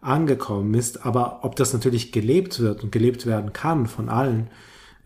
[0.00, 1.04] angekommen ist.
[1.04, 4.48] Aber ob das natürlich gelebt wird und gelebt werden kann von allen,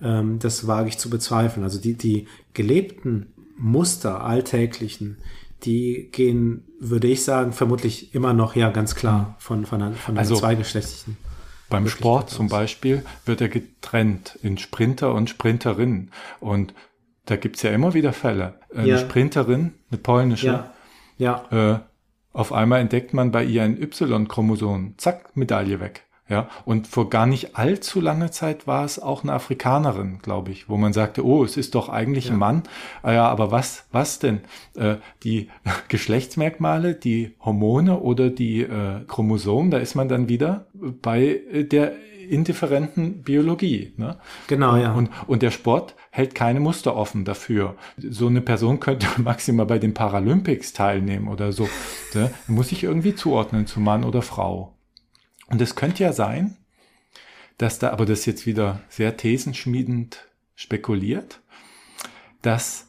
[0.00, 1.64] ähm, das wage ich zu bezweifeln.
[1.64, 5.18] Also die, die gelebten Muster, alltäglichen,
[5.64, 10.14] die gehen, würde ich sagen, vermutlich immer noch, ja, ganz klar von, von einer, von
[10.14, 11.16] einer Also- zweigeschlechtlichen.
[11.68, 12.48] Beim Sport zum.
[12.48, 16.10] Beispiel wird er getrennt in Sprinter und Sprinterinnen.
[16.38, 16.74] Und
[17.24, 18.60] da gibt's ja immer wieder Fälle.
[18.74, 18.98] Eine Ja.
[18.98, 20.74] Sprinterin, eine polnische, Ja,
[21.16, 21.78] ja, äh,
[22.34, 24.94] auf einmal entdeckt man bei ihr ein Y-Chromosom.
[24.98, 26.04] Zack, Medaille weg.
[26.28, 30.68] Ja, und vor gar nicht allzu langer Zeit war es auch eine Afrikanerin, glaube ich,
[30.68, 32.62] wo man sagte, oh, es ist doch eigentlich ein Mann.
[33.02, 34.40] Ah ja, aber was, was denn?
[34.76, 35.50] Äh, die
[35.88, 40.66] Geschlechtsmerkmale, die Hormone oder die äh, Chromosomen, da ist man dann wieder
[41.02, 41.92] bei äh, der
[42.28, 43.92] indifferenten Biologie.
[43.96, 44.16] Ne?
[44.46, 44.92] genau, ja.
[44.92, 47.76] Und, und der Sport hält keine Muster offen dafür.
[47.98, 51.68] So eine Person könnte maximal bei den Paralympics teilnehmen oder so.
[52.14, 52.30] Ne?
[52.46, 54.74] Muss sich irgendwie zuordnen zu Mann oder Frau.
[55.52, 56.56] Und es könnte ja sein,
[57.58, 61.40] dass da, aber das jetzt wieder sehr thesenschmiedend spekuliert,
[62.40, 62.88] dass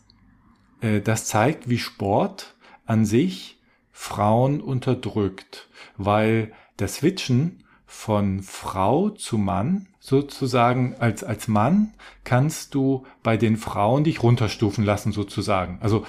[0.80, 3.60] äh, das zeigt, wie Sport an sich
[3.92, 11.94] Frauen unterdrückt, weil das Switchen von Frau zu Mann sozusagen als als Mann
[12.26, 15.78] kannst du bei den Frauen dich runterstufen lassen sozusagen.
[15.80, 16.06] Also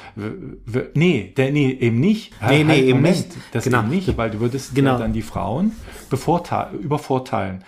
[0.94, 2.32] nee, der, nee eben nicht.
[2.44, 3.28] Nee, nee, eben nicht.
[3.52, 3.82] Das Genau.
[3.82, 4.94] eben nicht, weil du würdest Genau.
[4.94, 5.70] ja dann die Frauen
[6.10, 7.62] bevorte- übervorteilen.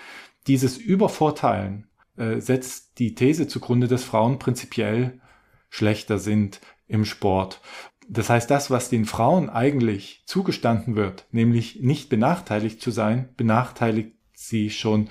[0.48, 1.86] Dieses Übervorteilen
[2.18, 5.20] äh, setzt die These zugrunde, dass Frauen prinzipiell
[5.68, 7.60] schlechter sind im Sport.
[8.08, 14.10] Das heißt, das, was den Frauen eigentlich zugestanden wird, nämlich nicht benachteiligt zu sein, benachteiligt
[14.34, 15.08] sie schon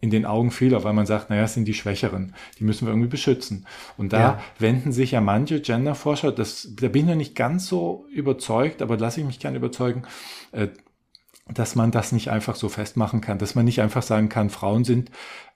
[0.00, 2.92] in den Augen vieler, weil man sagt, naja, es sind die Schwächeren, die müssen wir
[2.92, 3.66] irgendwie beschützen.
[3.96, 4.38] Und da Ja.
[4.58, 8.98] wenden sich ja manche Genderforscher, das, da bin ich noch nicht ganz so überzeugt, aber
[8.98, 10.02] lasse ich mich gerne überzeugen,
[10.52, 10.68] äh,
[11.48, 14.84] dass man das nicht einfach so festmachen kann, dass man nicht einfach sagen kann, Frauen
[14.84, 15.10] sind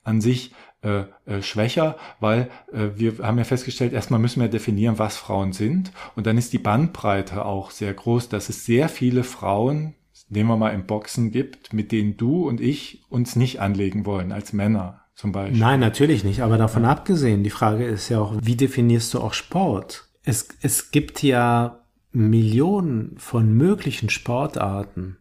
[0.05, 4.99] an sich äh, äh, schwächer, weil äh, wir haben ja festgestellt, erstmal müssen wir definieren,
[4.99, 9.25] was Frauen sind und dann ist die Bandbreite auch sehr groß, dass es sehr viele
[9.25, 9.95] Frauen,
[10.31, 14.33] nehmen wir mal im Boxen gibt, mit denen du und ich uns nicht anlegen wollen,
[14.33, 15.59] als Männer zum Beispiel.
[15.59, 16.43] Nein, natürlich nicht.
[16.43, 20.09] Aber davon abgesehen, die Frage ist ja auch, wie definierst du auch Sport?
[20.23, 21.81] Es, es gibt ja
[22.13, 25.17] Millionen von möglichen Sportarten.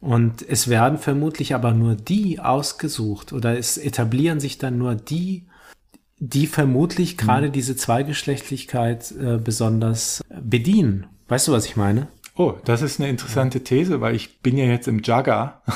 [0.00, 5.46] Und es werden vermutlich aber nur die ausgesucht oder es etablieren sich dann nur die,
[6.18, 11.06] die vermutlich gerade diese Zweigeschlechtlichkeit äh, besonders bedienen.
[11.28, 12.08] Weißt du, was ich meine?
[12.40, 15.60] Oh, das ist eine interessante These, weil ich bin ja jetzt im Jugger.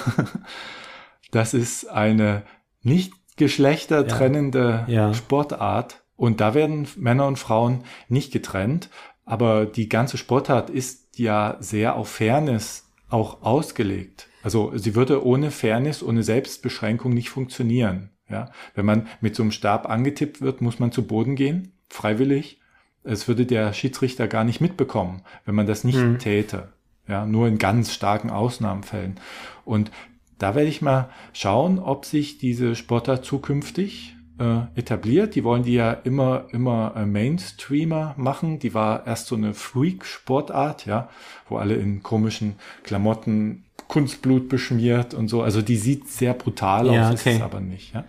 [1.31, 2.45] Das ist eine
[2.83, 5.09] nicht geschlechtertrennende Ja.
[5.09, 5.15] Ja.
[5.15, 8.89] Sportart und da werden Männer und Frauen nicht getrennt.
[9.27, 14.29] aber die ganze Sportart ist ja sehr auf Fairness auch ausgelegt.
[14.43, 18.11] Also sie würde ohne Fairness, ohne Selbstbeschränkung nicht funktionieren.
[18.29, 22.61] Ja, wenn man mit so einem Stab angetippt wird, muss man zu Boden gehen, freiwillig.
[23.05, 26.19] Es würde der Schiedsrichter gar nicht mitbekommen, wenn man das nicht Mhm.
[26.19, 26.73] täte.
[27.07, 29.21] Ja, nur in ganz starken Ausnahmefällen.
[29.67, 29.91] Und
[30.39, 35.37] da werde ich mal schauen, ob sich diese Sportart zukünftig äh, etabliert.
[35.37, 38.59] Die wollen die ja immer, immer äh, Mainstreamer machen.
[38.59, 41.09] Die war erst so eine Freak-Sportart, ja,
[41.49, 45.43] wo alle in komischen Klamotten Kunstblut beschmiert und so.
[45.43, 47.37] Also die sieht sehr brutal Ja, aus, ist okay.
[47.37, 48.05] es aber nicht, ja.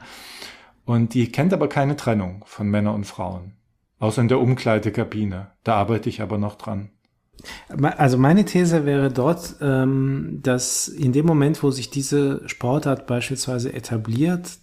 [0.85, 3.51] Und die kennt aber keine Trennung von Männern und Frauen.
[4.05, 5.47] Außer in der Umkleidekabine.
[5.63, 6.91] Da arbeite ich aber noch dran.
[7.97, 13.73] Also meine These wäre dort, ähm, dass in dem Moment, wo sich diese Sportart beispielsweise
[13.73, 14.59] etabliert,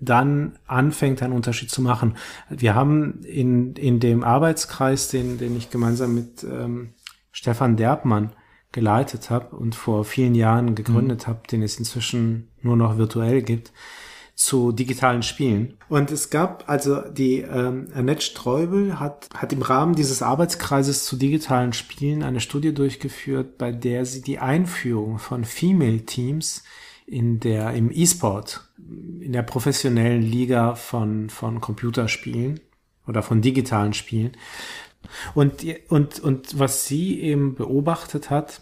[0.00, 2.16] dann anfängt, einen Unterschied zu machen.
[2.48, 6.94] Wir haben in, in dem Arbeitskreis, den, den ich gemeinsam mit ähm,
[7.32, 8.32] Stefan Derbmann
[8.72, 13.74] geleitet habe und vor vielen Jahren gegründet habe, den es inzwischen nur noch virtuell gibt,
[14.36, 15.78] zu digitalen Spielen.
[15.88, 21.16] Und es gab also die ähm, Annette Streubel hat, hat im Rahmen dieses Arbeitskreises zu
[21.16, 26.62] digitalen Spielen eine Studie durchgeführt, bei der sie die Einführung von Female Teams
[27.06, 28.68] in der im E-Sport,
[29.20, 32.60] in der professionellen Liga von von Computerspielen
[33.06, 34.32] oder von digitalen Spielen
[35.34, 38.60] und und und was sie eben beobachtet hat,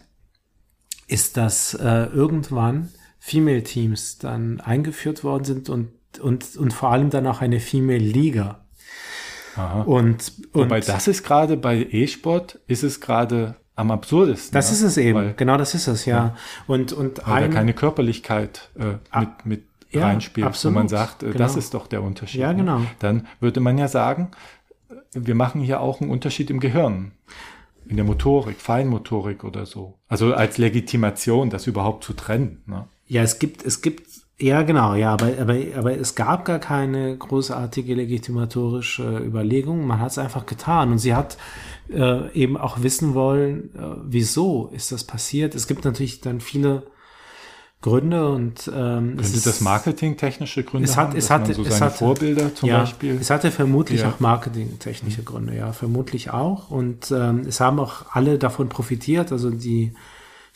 [1.09, 2.91] ist, dass äh, irgendwann
[3.27, 5.89] Female Teams dann eingeführt worden sind und
[6.21, 8.67] und und vor allem dann auch eine Female Liga.
[9.57, 9.81] Aha.
[9.81, 14.53] Und, und Wobei das ist gerade bei E-Sport, ist es gerade am absurdesten.
[14.53, 14.75] das ja?
[14.75, 16.37] ist es eben, Weil, genau das ist es, ja.
[16.67, 20.89] Und und weil da ein, keine Körperlichkeit äh, mit, mit ja, reinspielt, absolut, wo man
[20.89, 21.59] sagt, äh, das genau.
[21.59, 22.43] ist doch der Unterschied.
[22.43, 22.59] Ja, ne?
[22.59, 22.83] genau.
[22.99, 24.33] Dann würde man ja sagen,
[25.15, 27.13] wir machen hier auch einen Unterschied im Gehirn.
[27.87, 29.99] In der Motorik, Feinmotorik oder so.
[30.09, 32.63] Also als Legitimation, das überhaupt zu trennen.
[32.67, 32.87] Ne?
[33.07, 37.17] Ja, es gibt, es gibt, ja genau, ja, aber, aber, aber es gab gar keine
[37.17, 39.87] großartige legitimatorische Überlegung.
[39.87, 41.37] Man hat es einfach getan und sie hat
[41.93, 45.55] äh, eben auch wissen wollen, äh, wieso ist das passiert.
[45.55, 46.85] Es gibt natürlich dann viele
[47.85, 51.65] Gründe und ähm, es Könnte das marketingtechnische Gründe es hat, haben, es hatte, man so
[51.65, 53.19] es hatte, Vorbilder zum ja, Beispiel?
[53.21, 54.09] Es hatte vermutlich Ja.
[54.09, 56.71] auch marketingtechnische Gründe, ja, vermutlich auch.
[56.71, 59.93] Und ähm, es haben auch alle davon profitiert, also die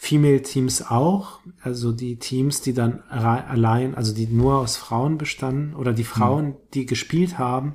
[0.00, 5.92] Female-Teams auch, also die Teams, die dann allein, also die nur aus Frauen bestanden oder
[5.92, 7.74] die Frauen, die gespielt haben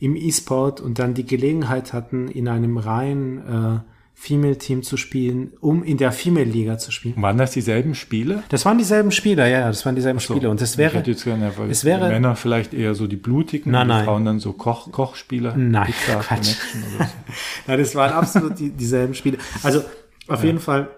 [0.00, 3.38] im E-Sport und dann die Gelegenheit hatten, in einem reinen
[3.76, 3.80] äh,
[4.14, 7.20] Female-Team zu spielen, um in der Female-Liga zu spielen.
[7.20, 8.42] Waren das dieselben Spiele?
[8.48, 10.48] Das waren dieselben Spieler, ja, ja, das waren dieselben Spiele.
[10.48, 13.06] Und das ich wäre, hätte jetzt gerne, weil es wäre- die Männer vielleicht eher so
[13.06, 14.04] die blutigen, Nein, und die nein.
[14.06, 16.46] Frauen dann so Koch, Kochspieler, Nein, Pizza Quatsch.
[16.46, 17.04] So.
[17.66, 19.36] Nein, das waren absolut die, dieselben Spiele.
[19.62, 19.82] Also
[20.26, 20.88] auf jeden Fall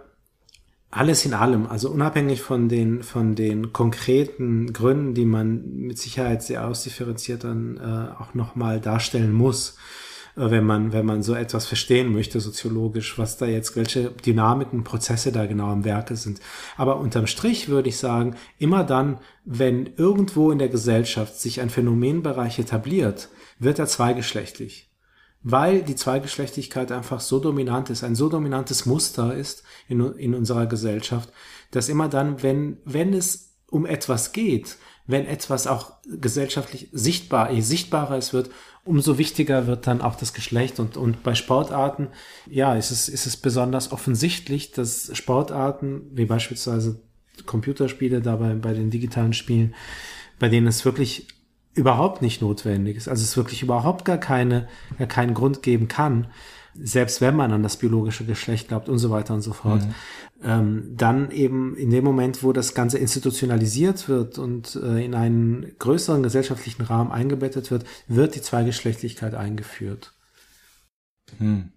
[0.96, 6.42] alles in allem, also unabhängig von den, von den konkreten Gründen, die man mit Sicherheit
[6.42, 9.76] sehr ausdifferenziert dann äh, auch nochmal darstellen muss,
[10.36, 14.84] äh, wenn man, wenn man so etwas verstehen möchte, soziologisch, was da jetzt, welche Dynamiken,
[14.84, 16.40] Prozesse da genau am Werke sind.
[16.76, 21.70] Aber unterm Strich würde ich sagen, immer dann, wenn irgendwo in der Gesellschaft sich ein
[21.70, 23.28] Phänomenbereich etabliert,
[23.58, 24.86] wird er zweigeschlechtlich
[25.48, 30.66] weil die Zweigeschlechtigkeit einfach so dominant ist, ein so dominantes Muster ist in, in unserer
[30.66, 31.32] Gesellschaft,
[31.70, 37.60] dass immer dann, wenn, wenn es um etwas geht, wenn etwas auch gesellschaftlich sichtbar, je
[37.60, 38.50] sichtbarer es wird,
[38.84, 40.80] umso wichtiger wird dann auch das Geschlecht.
[40.80, 42.08] Und, und bei Sportarten,
[42.50, 47.00] ja, ist es, ist es besonders offensichtlich, dass Sportarten, wie beispielsweise
[47.44, 49.76] Computerspiele dabei bei den digitalen Spielen,
[50.40, 51.28] bei denen es wirklich
[51.76, 54.66] überhaupt nicht notwendig ist, also es wirklich überhaupt gar keine,
[54.98, 56.26] gar keinen Grund geben kann,
[56.74, 59.82] selbst wenn man an das biologische Geschlecht glaubt und so weiter und so fort,
[60.42, 65.72] ähm, dann eben in dem Moment, wo das Ganze institutionalisiert wird und äh, in einen
[65.78, 70.12] größeren gesellschaftlichen Rahmen eingebettet wird, wird die Zweigeschlechtlichkeit eingeführt.
[71.38, 71.72] Hm.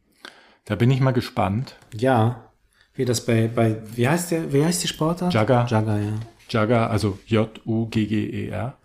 [0.65, 1.75] Da bin ich mal gespannt.
[1.95, 2.49] Ja,
[2.93, 5.33] wie das bei, bei wie heißt der, wie heißt die Sportart?
[5.33, 5.65] Jugger.
[5.69, 6.13] Jugger, ja.
[6.49, 8.77] Jugger, also J-U-G-G-E-R.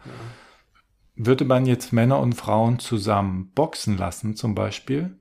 [1.16, 5.19] Würde man jetzt Männer und Frauen zusammen boxen lassen, zum Beispiel,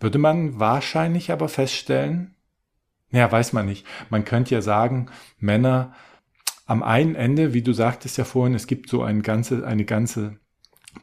[0.00, 2.34] würde man wahrscheinlich aber feststellen,
[3.10, 3.86] naja, weiß man nicht.
[4.10, 5.06] Man könnte ja sagen,
[5.38, 5.94] Männer
[6.66, 10.38] am einen Ende, wie du sagtest ja vorhin, es gibt so ein ganze, eine ganze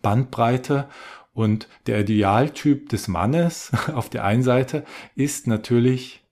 [0.01, 0.89] Bandbreite
[1.34, 6.23] und der Idealtyp des Mannes auf der einen Seite ist natürlich,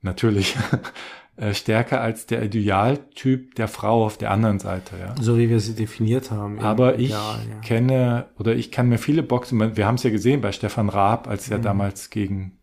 [0.00, 0.56] natürlich
[1.38, 5.14] äh, stärker als der Idealtyp der Frau auf der anderen Seite, ja.
[5.20, 6.58] So wie wir sie definiert haben.
[6.60, 7.60] Aber ich Ja, ja.
[7.60, 11.28] kenne oder ich kann mir viele Boxen, wir haben es ja gesehen bei Stefan Raab,
[11.28, 11.52] als Mhm.
[11.54, 12.58] er damals gegen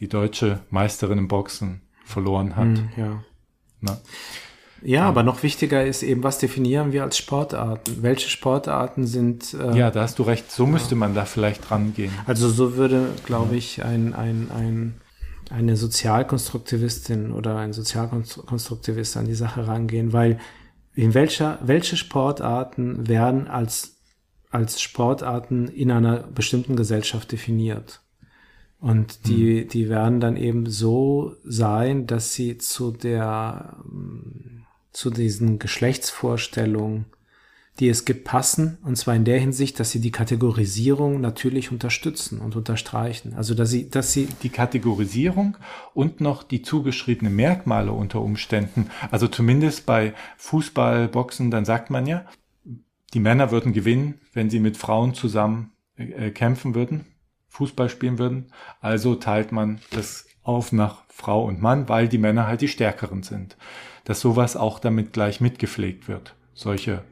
[0.00, 2.64] die deutsche Meisterin im Boxen verloren hat.
[2.64, 3.22] Hm, ja.
[3.80, 3.96] Ne?
[4.80, 7.98] Ja, aber noch wichtiger ist eben, was definieren wir als Sportarten?
[8.00, 9.52] Welche Sportarten sind.
[9.54, 10.50] Äh, Ja, da hast du recht.
[10.52, 12.12] So müsste man da vielleicht rangehen.
[12.26, 14.94] Also so würde, glaube ich, ein, ein, ein,
[15.50, 20.38] eine Sozialkonstruktivistin oder ein Sozialkonstruktivist an die Sache rangehen, weil
[20.94, 23.96] in welcher, welche Sportarten werden als,
[24.50, 28.00] als Sportarten in einer bestimmten Gesellschaft definiert?
[28.80, 33.76] Und die, die werden dann eben so sein, dass sie zu der,
[34.92, 37.06] zu diesen Geschlechtsvorstellungen,
[37.78, 38.78] die es gibt, passen.
[38.82, 43.34] Und zwar in der Hinsicht, dass sie die Kategorisierung natürlich unterstützen und unterstreichen.
[43.34, 45.56] Also, dass sie, dass sie, Die Kategorisierung
[45.94, 48.90] und noch die zugeschriebenen Merkmale unter Umständen.
[49.10, 52.26] Also zumindest bei Fußball, Boxen, dann sagt man ja,
[53.14, 57.06] die Männer würden gewinnen, wenn sie mit Frauen zusammen äh, kämpfen würden,
[57.48, 58.52] Fußball spielen würden.
[58.80, 63.22] Also teilt man das auf nach Frau und Mann, weil die Männer halt die Stärkeren
[63.22, 63.56] sind.
[64.04, 66.34] Dass sowas auch damit gleich mitgepflegt wird.
[66.54, 67.02] Solche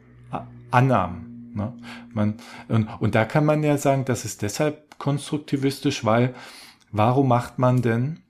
[0.71, 1.53] Annahmen.
[1.55, 1.73] Ne?
[2.13, 2.35] Man,
[2.69, 6.35] und, und da kann man ja sagen, das ist deshalb konstruktivistisch, weil
[6.93, 8.21] warum macht man denn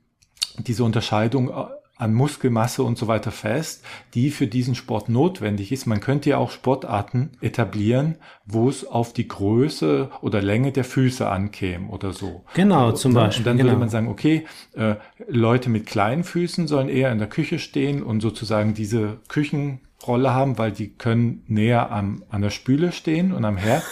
[0.57, 1.65] diese Unterscheidung äh,
[1.97, 3.83] an Muskelmasse und so weiter fest,
[4.13, 5.85] die für diesen Sport notwendig ist.
[5.85, 11.27] Man könnte ja auch Sportarten etablieren, wo es auf die Größe oder Länge der Füße
[11.27, 12.43] ankäme oder so.
[12.53, 13.69] Genau, zum Beispiel, Und dann genau.
[13.69, 14.45] würde man sagen, okay,
[14.75, 14.95] äh,
[15.27, 20.57] Leute mit kleinen Füßen sollen eher in der Küche stehen und sozusagen diese Küchenrolle haben,
[20.57, 23.83] weil die können näher am, an der Spüle stehen und am Herd.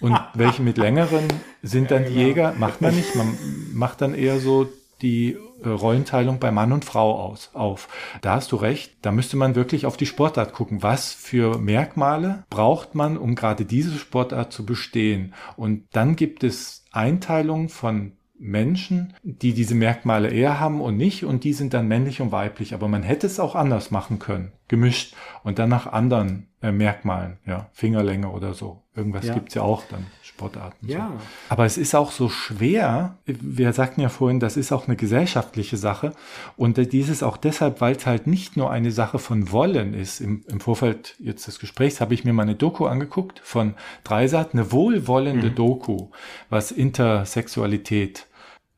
[0.00, 1.24] Und welche mit längeren
[1.62, 2.54] sind dann die Jäger?
[2.58, 3.14] Macht man nicht.
[3.14, 3.36] Man
[3.72, 4.68] macht dann eher so
[5.02, 7.88] die äh, Rollenteilung bei Mann und Frau aus, auf.
[8.20, 8.94] Da hast du recht.
[9.02, 10.82] Da müsste man wirklich auf die Sportart gucken.
[10.82, 15.34] Was für Merkmale braucht man, um gerade diese Sportart zu bestehen?
[15.56, 21.44] Und dann gibt es Einteilungen von Menschen, die diese Merkmale eher haben und nicht, und
[21.44, 22.74] die sind dann männlich und weiblich.
[22.74, 27.38] Aber man hätte es auch anders machen können, gemischt und dann nach anderen äh, Merkmalen,
[27.46, 28.82] ja, Fingerlänge oder so.
[28.96, 29.34] Irgendwas Ja.
[29.34, 30.06] gibt's ja auch dann,
[30.42, 30.88] Sportarten.
[30.88, 31.08] Ja.
[31.08, 31.24] So.
[31.48, 35.76] Aber es ist auch so schwer, wir sagten ja vorhin, das ist auch eine gesellschaftliche
[35.76, 36.12] Sache.
[36.56, 40.20] Und äh, dieses auch deshalb, weil es halt nicht nur eine Sache von Wollen ist.
[40.20, 43.74] Im, im Vorfeld jetzt des Gesprächs habe ich mir mal eine Doku angeguckt von
[44.04, 46.10] Dreisat, eine wohlwollende Doku,
[46.50, 48.26] was Intersexualität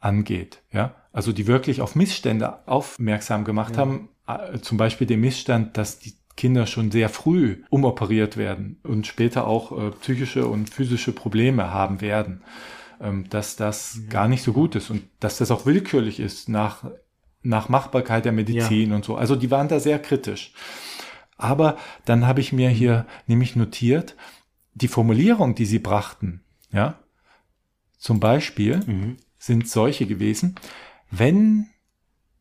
[0.01, 0.95] angeht, ja.
[1.13, 6.15] Also die wirklich auf Missstände aufmerksam gemacht haben, äh, zum Beispiel den Missstand, dass die
[6.37, 12.01] Kinder schon sehr früh umoperiert werden und später auch äh, psychische und physische Probleme haben
[12.01, 12.43] werden,
[13.01, 16.85] ähm, dass das gar nicht so gut ist und dass das auch willkürlich ist nach,
[17.43, 19.17] nach Machbarkeit der Medizin und so.
[19.17, 20.53] Also die waren da sehr kritisch.
[21.37, 24.17] Aber dann habe ich mir hier nämlich notiert,
[24.75, 26.99] die Formulierung, die sie brachten, ja,
[27.99, 30.57] zum Beispiel sind solche gewesen,
[31.11, 31.69] wenn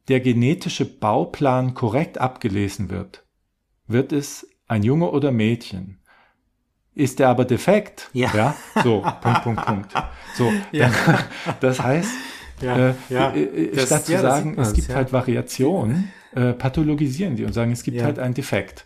[0.08, 3.23] der genetische Bauplan korrekt abgelesen wird,
[3.94, 6.00] wird es ein Junge oder Mädchen.
[6.96, 8.56] Ist er aber defekt, Ja.
[8.84, 9.94] so, Punkt, Punkt, Punkt.
[10.36, 10.90] So, Ja.
[11.06, 11.20] dann,
[11.62, 12.12] das heißt,
[12.62, 13.32] Ja, äh, ja.
[13.32, 14.96] äh, äh, Das- statt zu ja, sagen, es gibt ja.
[14.96, 18.04] halt Variationen, äh, pathologisieren die und sagen, es gibt Ja.
[18.04, 18.86] halt einen Defekt.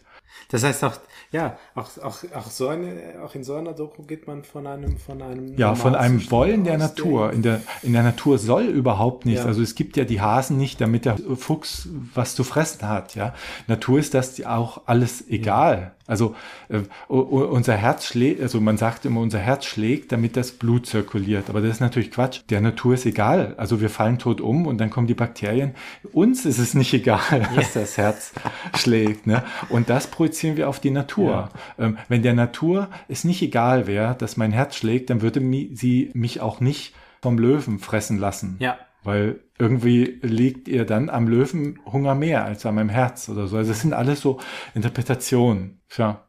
[0.49, 0.97] Das heißt auch,
[1.31, 4.97] ja, auch, auch, auch so eine, auch in so einer Doku geht man von einem,
[4.97, 5.57] von einem.
[5.57, 7.33] Ja, von einem Wollen der Natur.
[7.33, 9.41] In der, in der Natur soll überhaupt nichts.
[9.41, 9.47] Ja.
[9.47, 13.15] Also es gibt ja die Hasen nicht, damit der Fuchs was zu fressen hat.
[13.15, 13.33] Ja,
[13.67, 15.96] Natur ist das auch alles egal.
[16.07, 16.35] Also
[16.69, 16.79] äh,
[17.09, 21.49] unser Herz schlägt, also man sagt immer, unser Herz schlägt, damit das Blut zirkuliert.
[21.49, 22.41] Aber das ist natürlich Quatsch.
[22.49, 23.53] Der Natur ist egal.
[23.57, 25.75] Also wir fallen tot um und dann kommen die Bakterien.
[26.13, 28.31] Uns ist es nicht egal, dass das Herz
[28.75, 29.27] schlägt.
[29.27, 29.43] Ne?
[29.69, 31.49] Und das projizieren wir auf die Natur.
[31.77, 35.69] Ähm, wenn der Natur es nicht egal wäre, dass mein Herz schlägt, dann würde mi
[35.73, 38.55] sie mich auch nicht vom Löwen fressen lassen.
[38.59, 38.77] Ja.
[39.07, 43.55] Weil irgendwie liegt ihr dann am Löwen Hunger mehr als an meinem Herz oder so.
[43.55, 44.37] Also es sind alles so
[44.75, 45.79] Interpretationen.
[45.97, 46.27] Ja.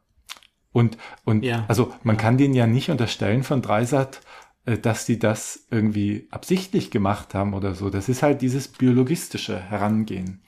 [0.70, 1.64] Und, und Ja.
[1.66, 4.20] also man kann denen ja nicht unterstellen von Dreisat,
[4.64, 7.90] äh, dass sie das irgendwie absichtlich gemacht haben oder so.
[7.90, 10.42] Das ist halt dieses biologistische Herangehen.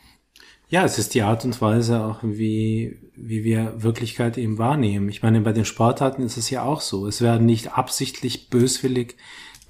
[0.69, 5.09] Ja, es ist die Art und Weise auch, wie, wie wir Wirklichkeit eben wahrnehmen.
[5.09, 7.09] Ich meine, bei den Sportarten ist es ja auch so.
[7.09, 9.17] Es werden nicht absichtlich böswillig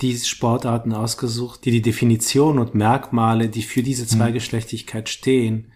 [0.01, 5.73] die Sportarten ausgesucht, die die Definition und Merkmale, die für diese Zweigeschlechtigkeit stehen,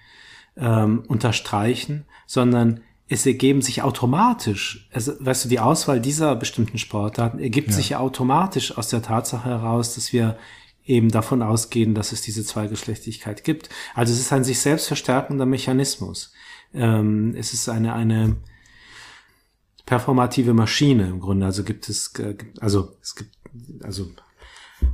[0.56, 7.38] ähm, unterstreichen, sondern es ergeben sich automatisch, also, weißt du, die Auswahl dieser bestimmten Sportarten
[7.38, 10.38] ergibt sich ja automatisch aus der Tatsache heraus, dass wir
[10.86, 13.68] eben davon ausgehen, dass es diese Zweigeschlechtigkeit gibt.
[13.94, 16.32] Also es ist ein sich selbst verstärkender Mechanismus.
[16.72, 18.36] Ähm, es ist eine, eine
[19.86, 21.46] performative Maschine im Grunde.
[21.46, 23.30] Also gibt es, äh, also es gibt,
[23.82, 24.08] also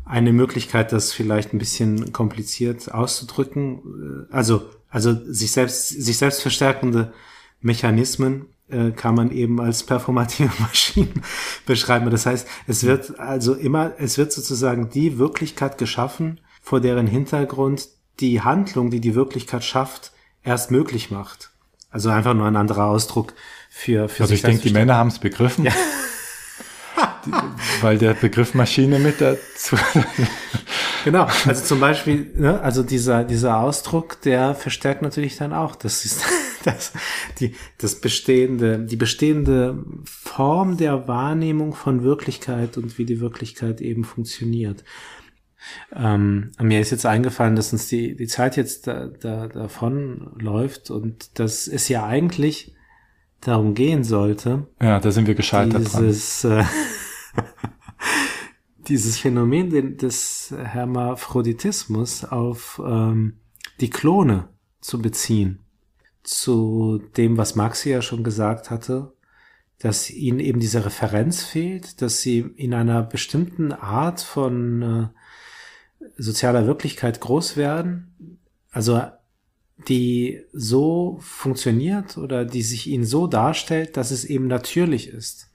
[0.04, 4.26] eine Möglichkeit, das vielleicht ein bisschen kompliziert auszudrücken.
[4.30, 7.12] Äh, Also, also sich selbst, sich selbst verstärkende
[7.60, 11.22] Mechanismen äh, kann man eben als performative Maschinen
[11.66, 12.10] beschreiben.
[12.10, 17.88] Das heißt, es wird also immer, es wird sozusagen die Wirklichkeit geschaffen, vor deren Hintergrund
[18.20, 21.50] die Handlung, die die Wirklichkeit schafft, erst möglich macht.
[21.90, 23.34] Also einfach nur ein anderer Ausdruck
[23.68, 25.64] für, für Also sich ich denke, die Männer haben es begriffen.
[25.64, 25.70] Die,
[27.80, 29.76] weil der Begriff Maschine mit dazu.
[31.04, 36.04] Genau, also zum Beispiel, ne, also dieser, dieser Ausdruck, der verstärkt natürlich dann auch, das
[36.04, 36.24] ist
[36.64, 36.92] das,
[37.38, 44.04] die, das bestehende, die bestehende Form der Wahrnehmung von Wirklichkeit und wie die Wirklichkeit eben
[44.04, 44.84] funktioniert.
[45.94, 50.90] Ähm, mir ist jetzt eingefallen, dass uns die, die Zeit jetzt da, da, davon läuft
[50.90, 52.74] und dass es ja eigentlich
[53.40, 56.06] darum gehen sollte, Ja, da sind wir gescheitert dran.
[56.06, 56.64] dieses, äh,
[58.88, 63.38] dieses Phänomen des Hermaphroditismus auf ähm,
[63.80, 64.48] die Klone
[64.80, 65.60] zu beziehen.
[66.22, 69.12] Zu dem, was Maxi ja schon gesagt hatte,
[69.78, 76.66] dass ihnen eben diese Referenz fehlt, dass sie in einer bestimmten Art von äh, sozialer
[76.66, 78.38] Wirklichkeit groß werden,
[78.70, 79.00] also
[79.88, 85.49] die so funktioniert oder die sich ihnen so darstellt, dass es eben natürlich ist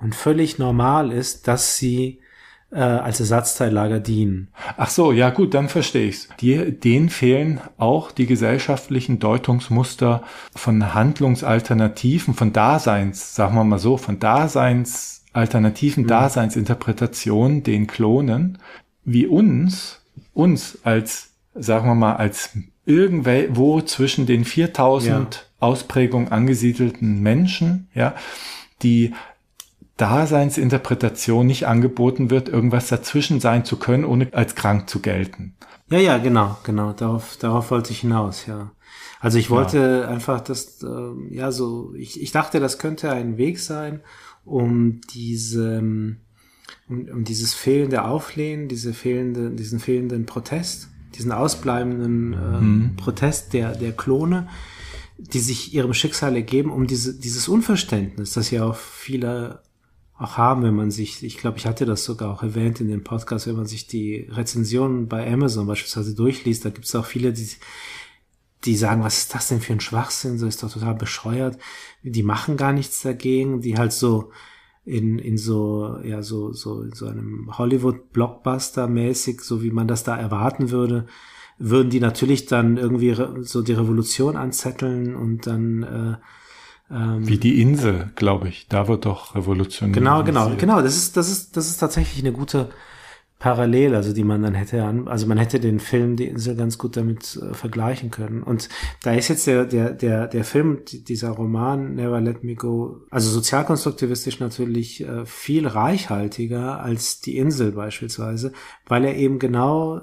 [0.00, 2.20] und völlig normal ist, dass sie
[2.74, 4.48] äh, als Ersatzteillager dienen.
[4.76, 6.28] Ach so, ja gut, dann verstehe ich's.
[6.40, 10.22] Die, denen fehlen auch die gesellschaftlichen Deutungsmuster
[10.54, 18.58] von Handlungsalternativen, von Daseins, sagen wir mal so, von Daseins, alternativen Daseinsinterpretationen, den Klonen,
[19.04, 22.50] wie uns, uns als, sagen wir mal, als
[22.86, 28.14] irgendwo zwischen den 4000 Ausprägungen angesiedelten Menschen, ja,
[28.82, 29.14] die
[29.96, 35.54] Daseinsinterpretation nicht angeboten wird, irgendwas dazwischen sein zu können, ohne als krank zu gelten.
[35.88, 36.92] Ja, ja, genau, genau.
[36.92, 38.72] Darauf, darauf wollte ich hinaus, ja.
[39.20, 43.58] Also ich wollte einfach das, ähm, ja, so, ich, ich dachte, das könnte ein Weg
[43.58, 44.00] sein,
[44.44, 46.18] um diese, um,
[46.88, 53.92] um dieses fehlende Auflehnen, diese fehlende, diesen fehlenden Protest, diesen ausbleibenden ähm, Protest der, der
[53.92, 54.48] Klone,
[55.16, 59.62] die sich ihrem Schicksal ergeben, um diese, dieses Unverständnis, das ja auch viele
[60.24, 63.04] auch haben, wenn man sich, ich glaube, ich hatte das sogar auch erwähnt in dem
[63.04, 67.32] Podcast, wenn man sich die Rezensionen bei Amazon beispielsweise durchliest, da gibt es auch viele,
[67.32, 67.48] die,
[68.64, 71.58] die sagen, was ist das denn für ein Schwachsinn, so ist doch total bescheuert,
[72.02, 74.32] die machen gar nichts dagegen, die halt so
[74.84, 80.04] in, in so, ja, so, so, in so einem Hollywood-Blockbuster mäßig, so wie man das
[80.04, 81.06] da erwarten würde,
[81.58, 86.16] würden die natürlich dann irgendwie so die Revolution anzetteln und dann, äh,
[86.90, 88.68] Wie die Insel, glaube ich.
[88.68, 89.92] Da wird doch Revolution.
[89.92, 90.82] Genau, genau, genau.
[90.82, 92.68] Das ist, das ist, das ist tatsächlich eine gute
[93.38, 96.78] Parallele, also die man dann hätte an, also man hätte den Film Die Insel ganz
[96.78, 98.42] gut damit äh, vergleichen können.
[98.42, 98.68] Und
[99.02, 103.00] da ist jetzt der, der, der, der Film, die- dieser Roman Never Let Me Go,
[103.10, 108.52] also sozialkonstruktivistisch natürlich äh, viel reichhaltiger als Die Insel beispielsweise,
[108.86, 110.02] weil er eben genau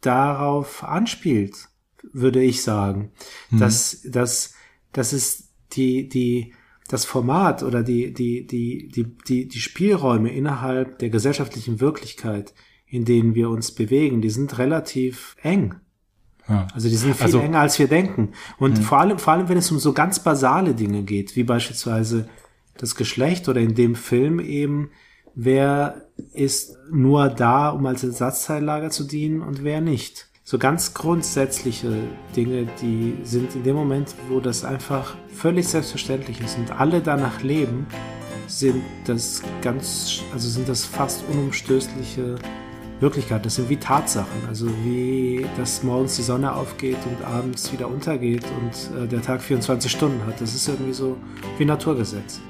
[0.00, 1.68] darauf anspielt,
[2.12, 3.12] würde ich sagen,
[3.50, 4.54] dass, dass,
[4.92, 6.54] dass es die, die,
[6.88, 12.54] das Format oder die, die, die, die, die, die Spielräume innerhalb der gesellschaftlichen Wirklichkeit,
[12.86, 15.74] in denen wir uns bewegen, die sind relativ eng.
[16.48, 16.66] Ja.
[16.72, 18.30] Also die sind viel Also- enger, als wir denken.
[18.58, 22.28] Und vor allem, vor allem, wenn es um so ganz basale Dinge geht, wie beispielsweise
[22.78, 24.90] das Geschlecht oder in dem Film eben,
[25.34, 30.27] wer ist nur da, um als Ersatzteillager zu dienen und wer nicht.
[30.50, 31.92] So ganz grundsätzliche
[32.34, 37.42] Dinge, die sind in dem Moment, wo das einfach völlig selbstverständlich ist und alle danach
[37.42, 37.86] leben,
[38.46, 42.36] sind das ganz, also sind das fast unumstößliche
[42.98, 43.44] Wirklichkeit.
[43.44, 44.40] Das sind wie Tatsachen.
[44.48, 49.42] Also wie, dass morgens die Sonne aufgeht und abends wieder untergeht und äh, der Tag
[49.42, 50.40] 24 Stunden hat.
[50.40, 51.18] Das ist irgendwie so
[51.58, 52.40] wie Naturgesetz.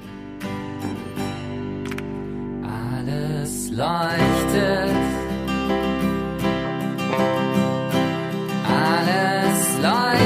[2.63, 4.95] Alles leuchtet.
[9.81, 10.18] life.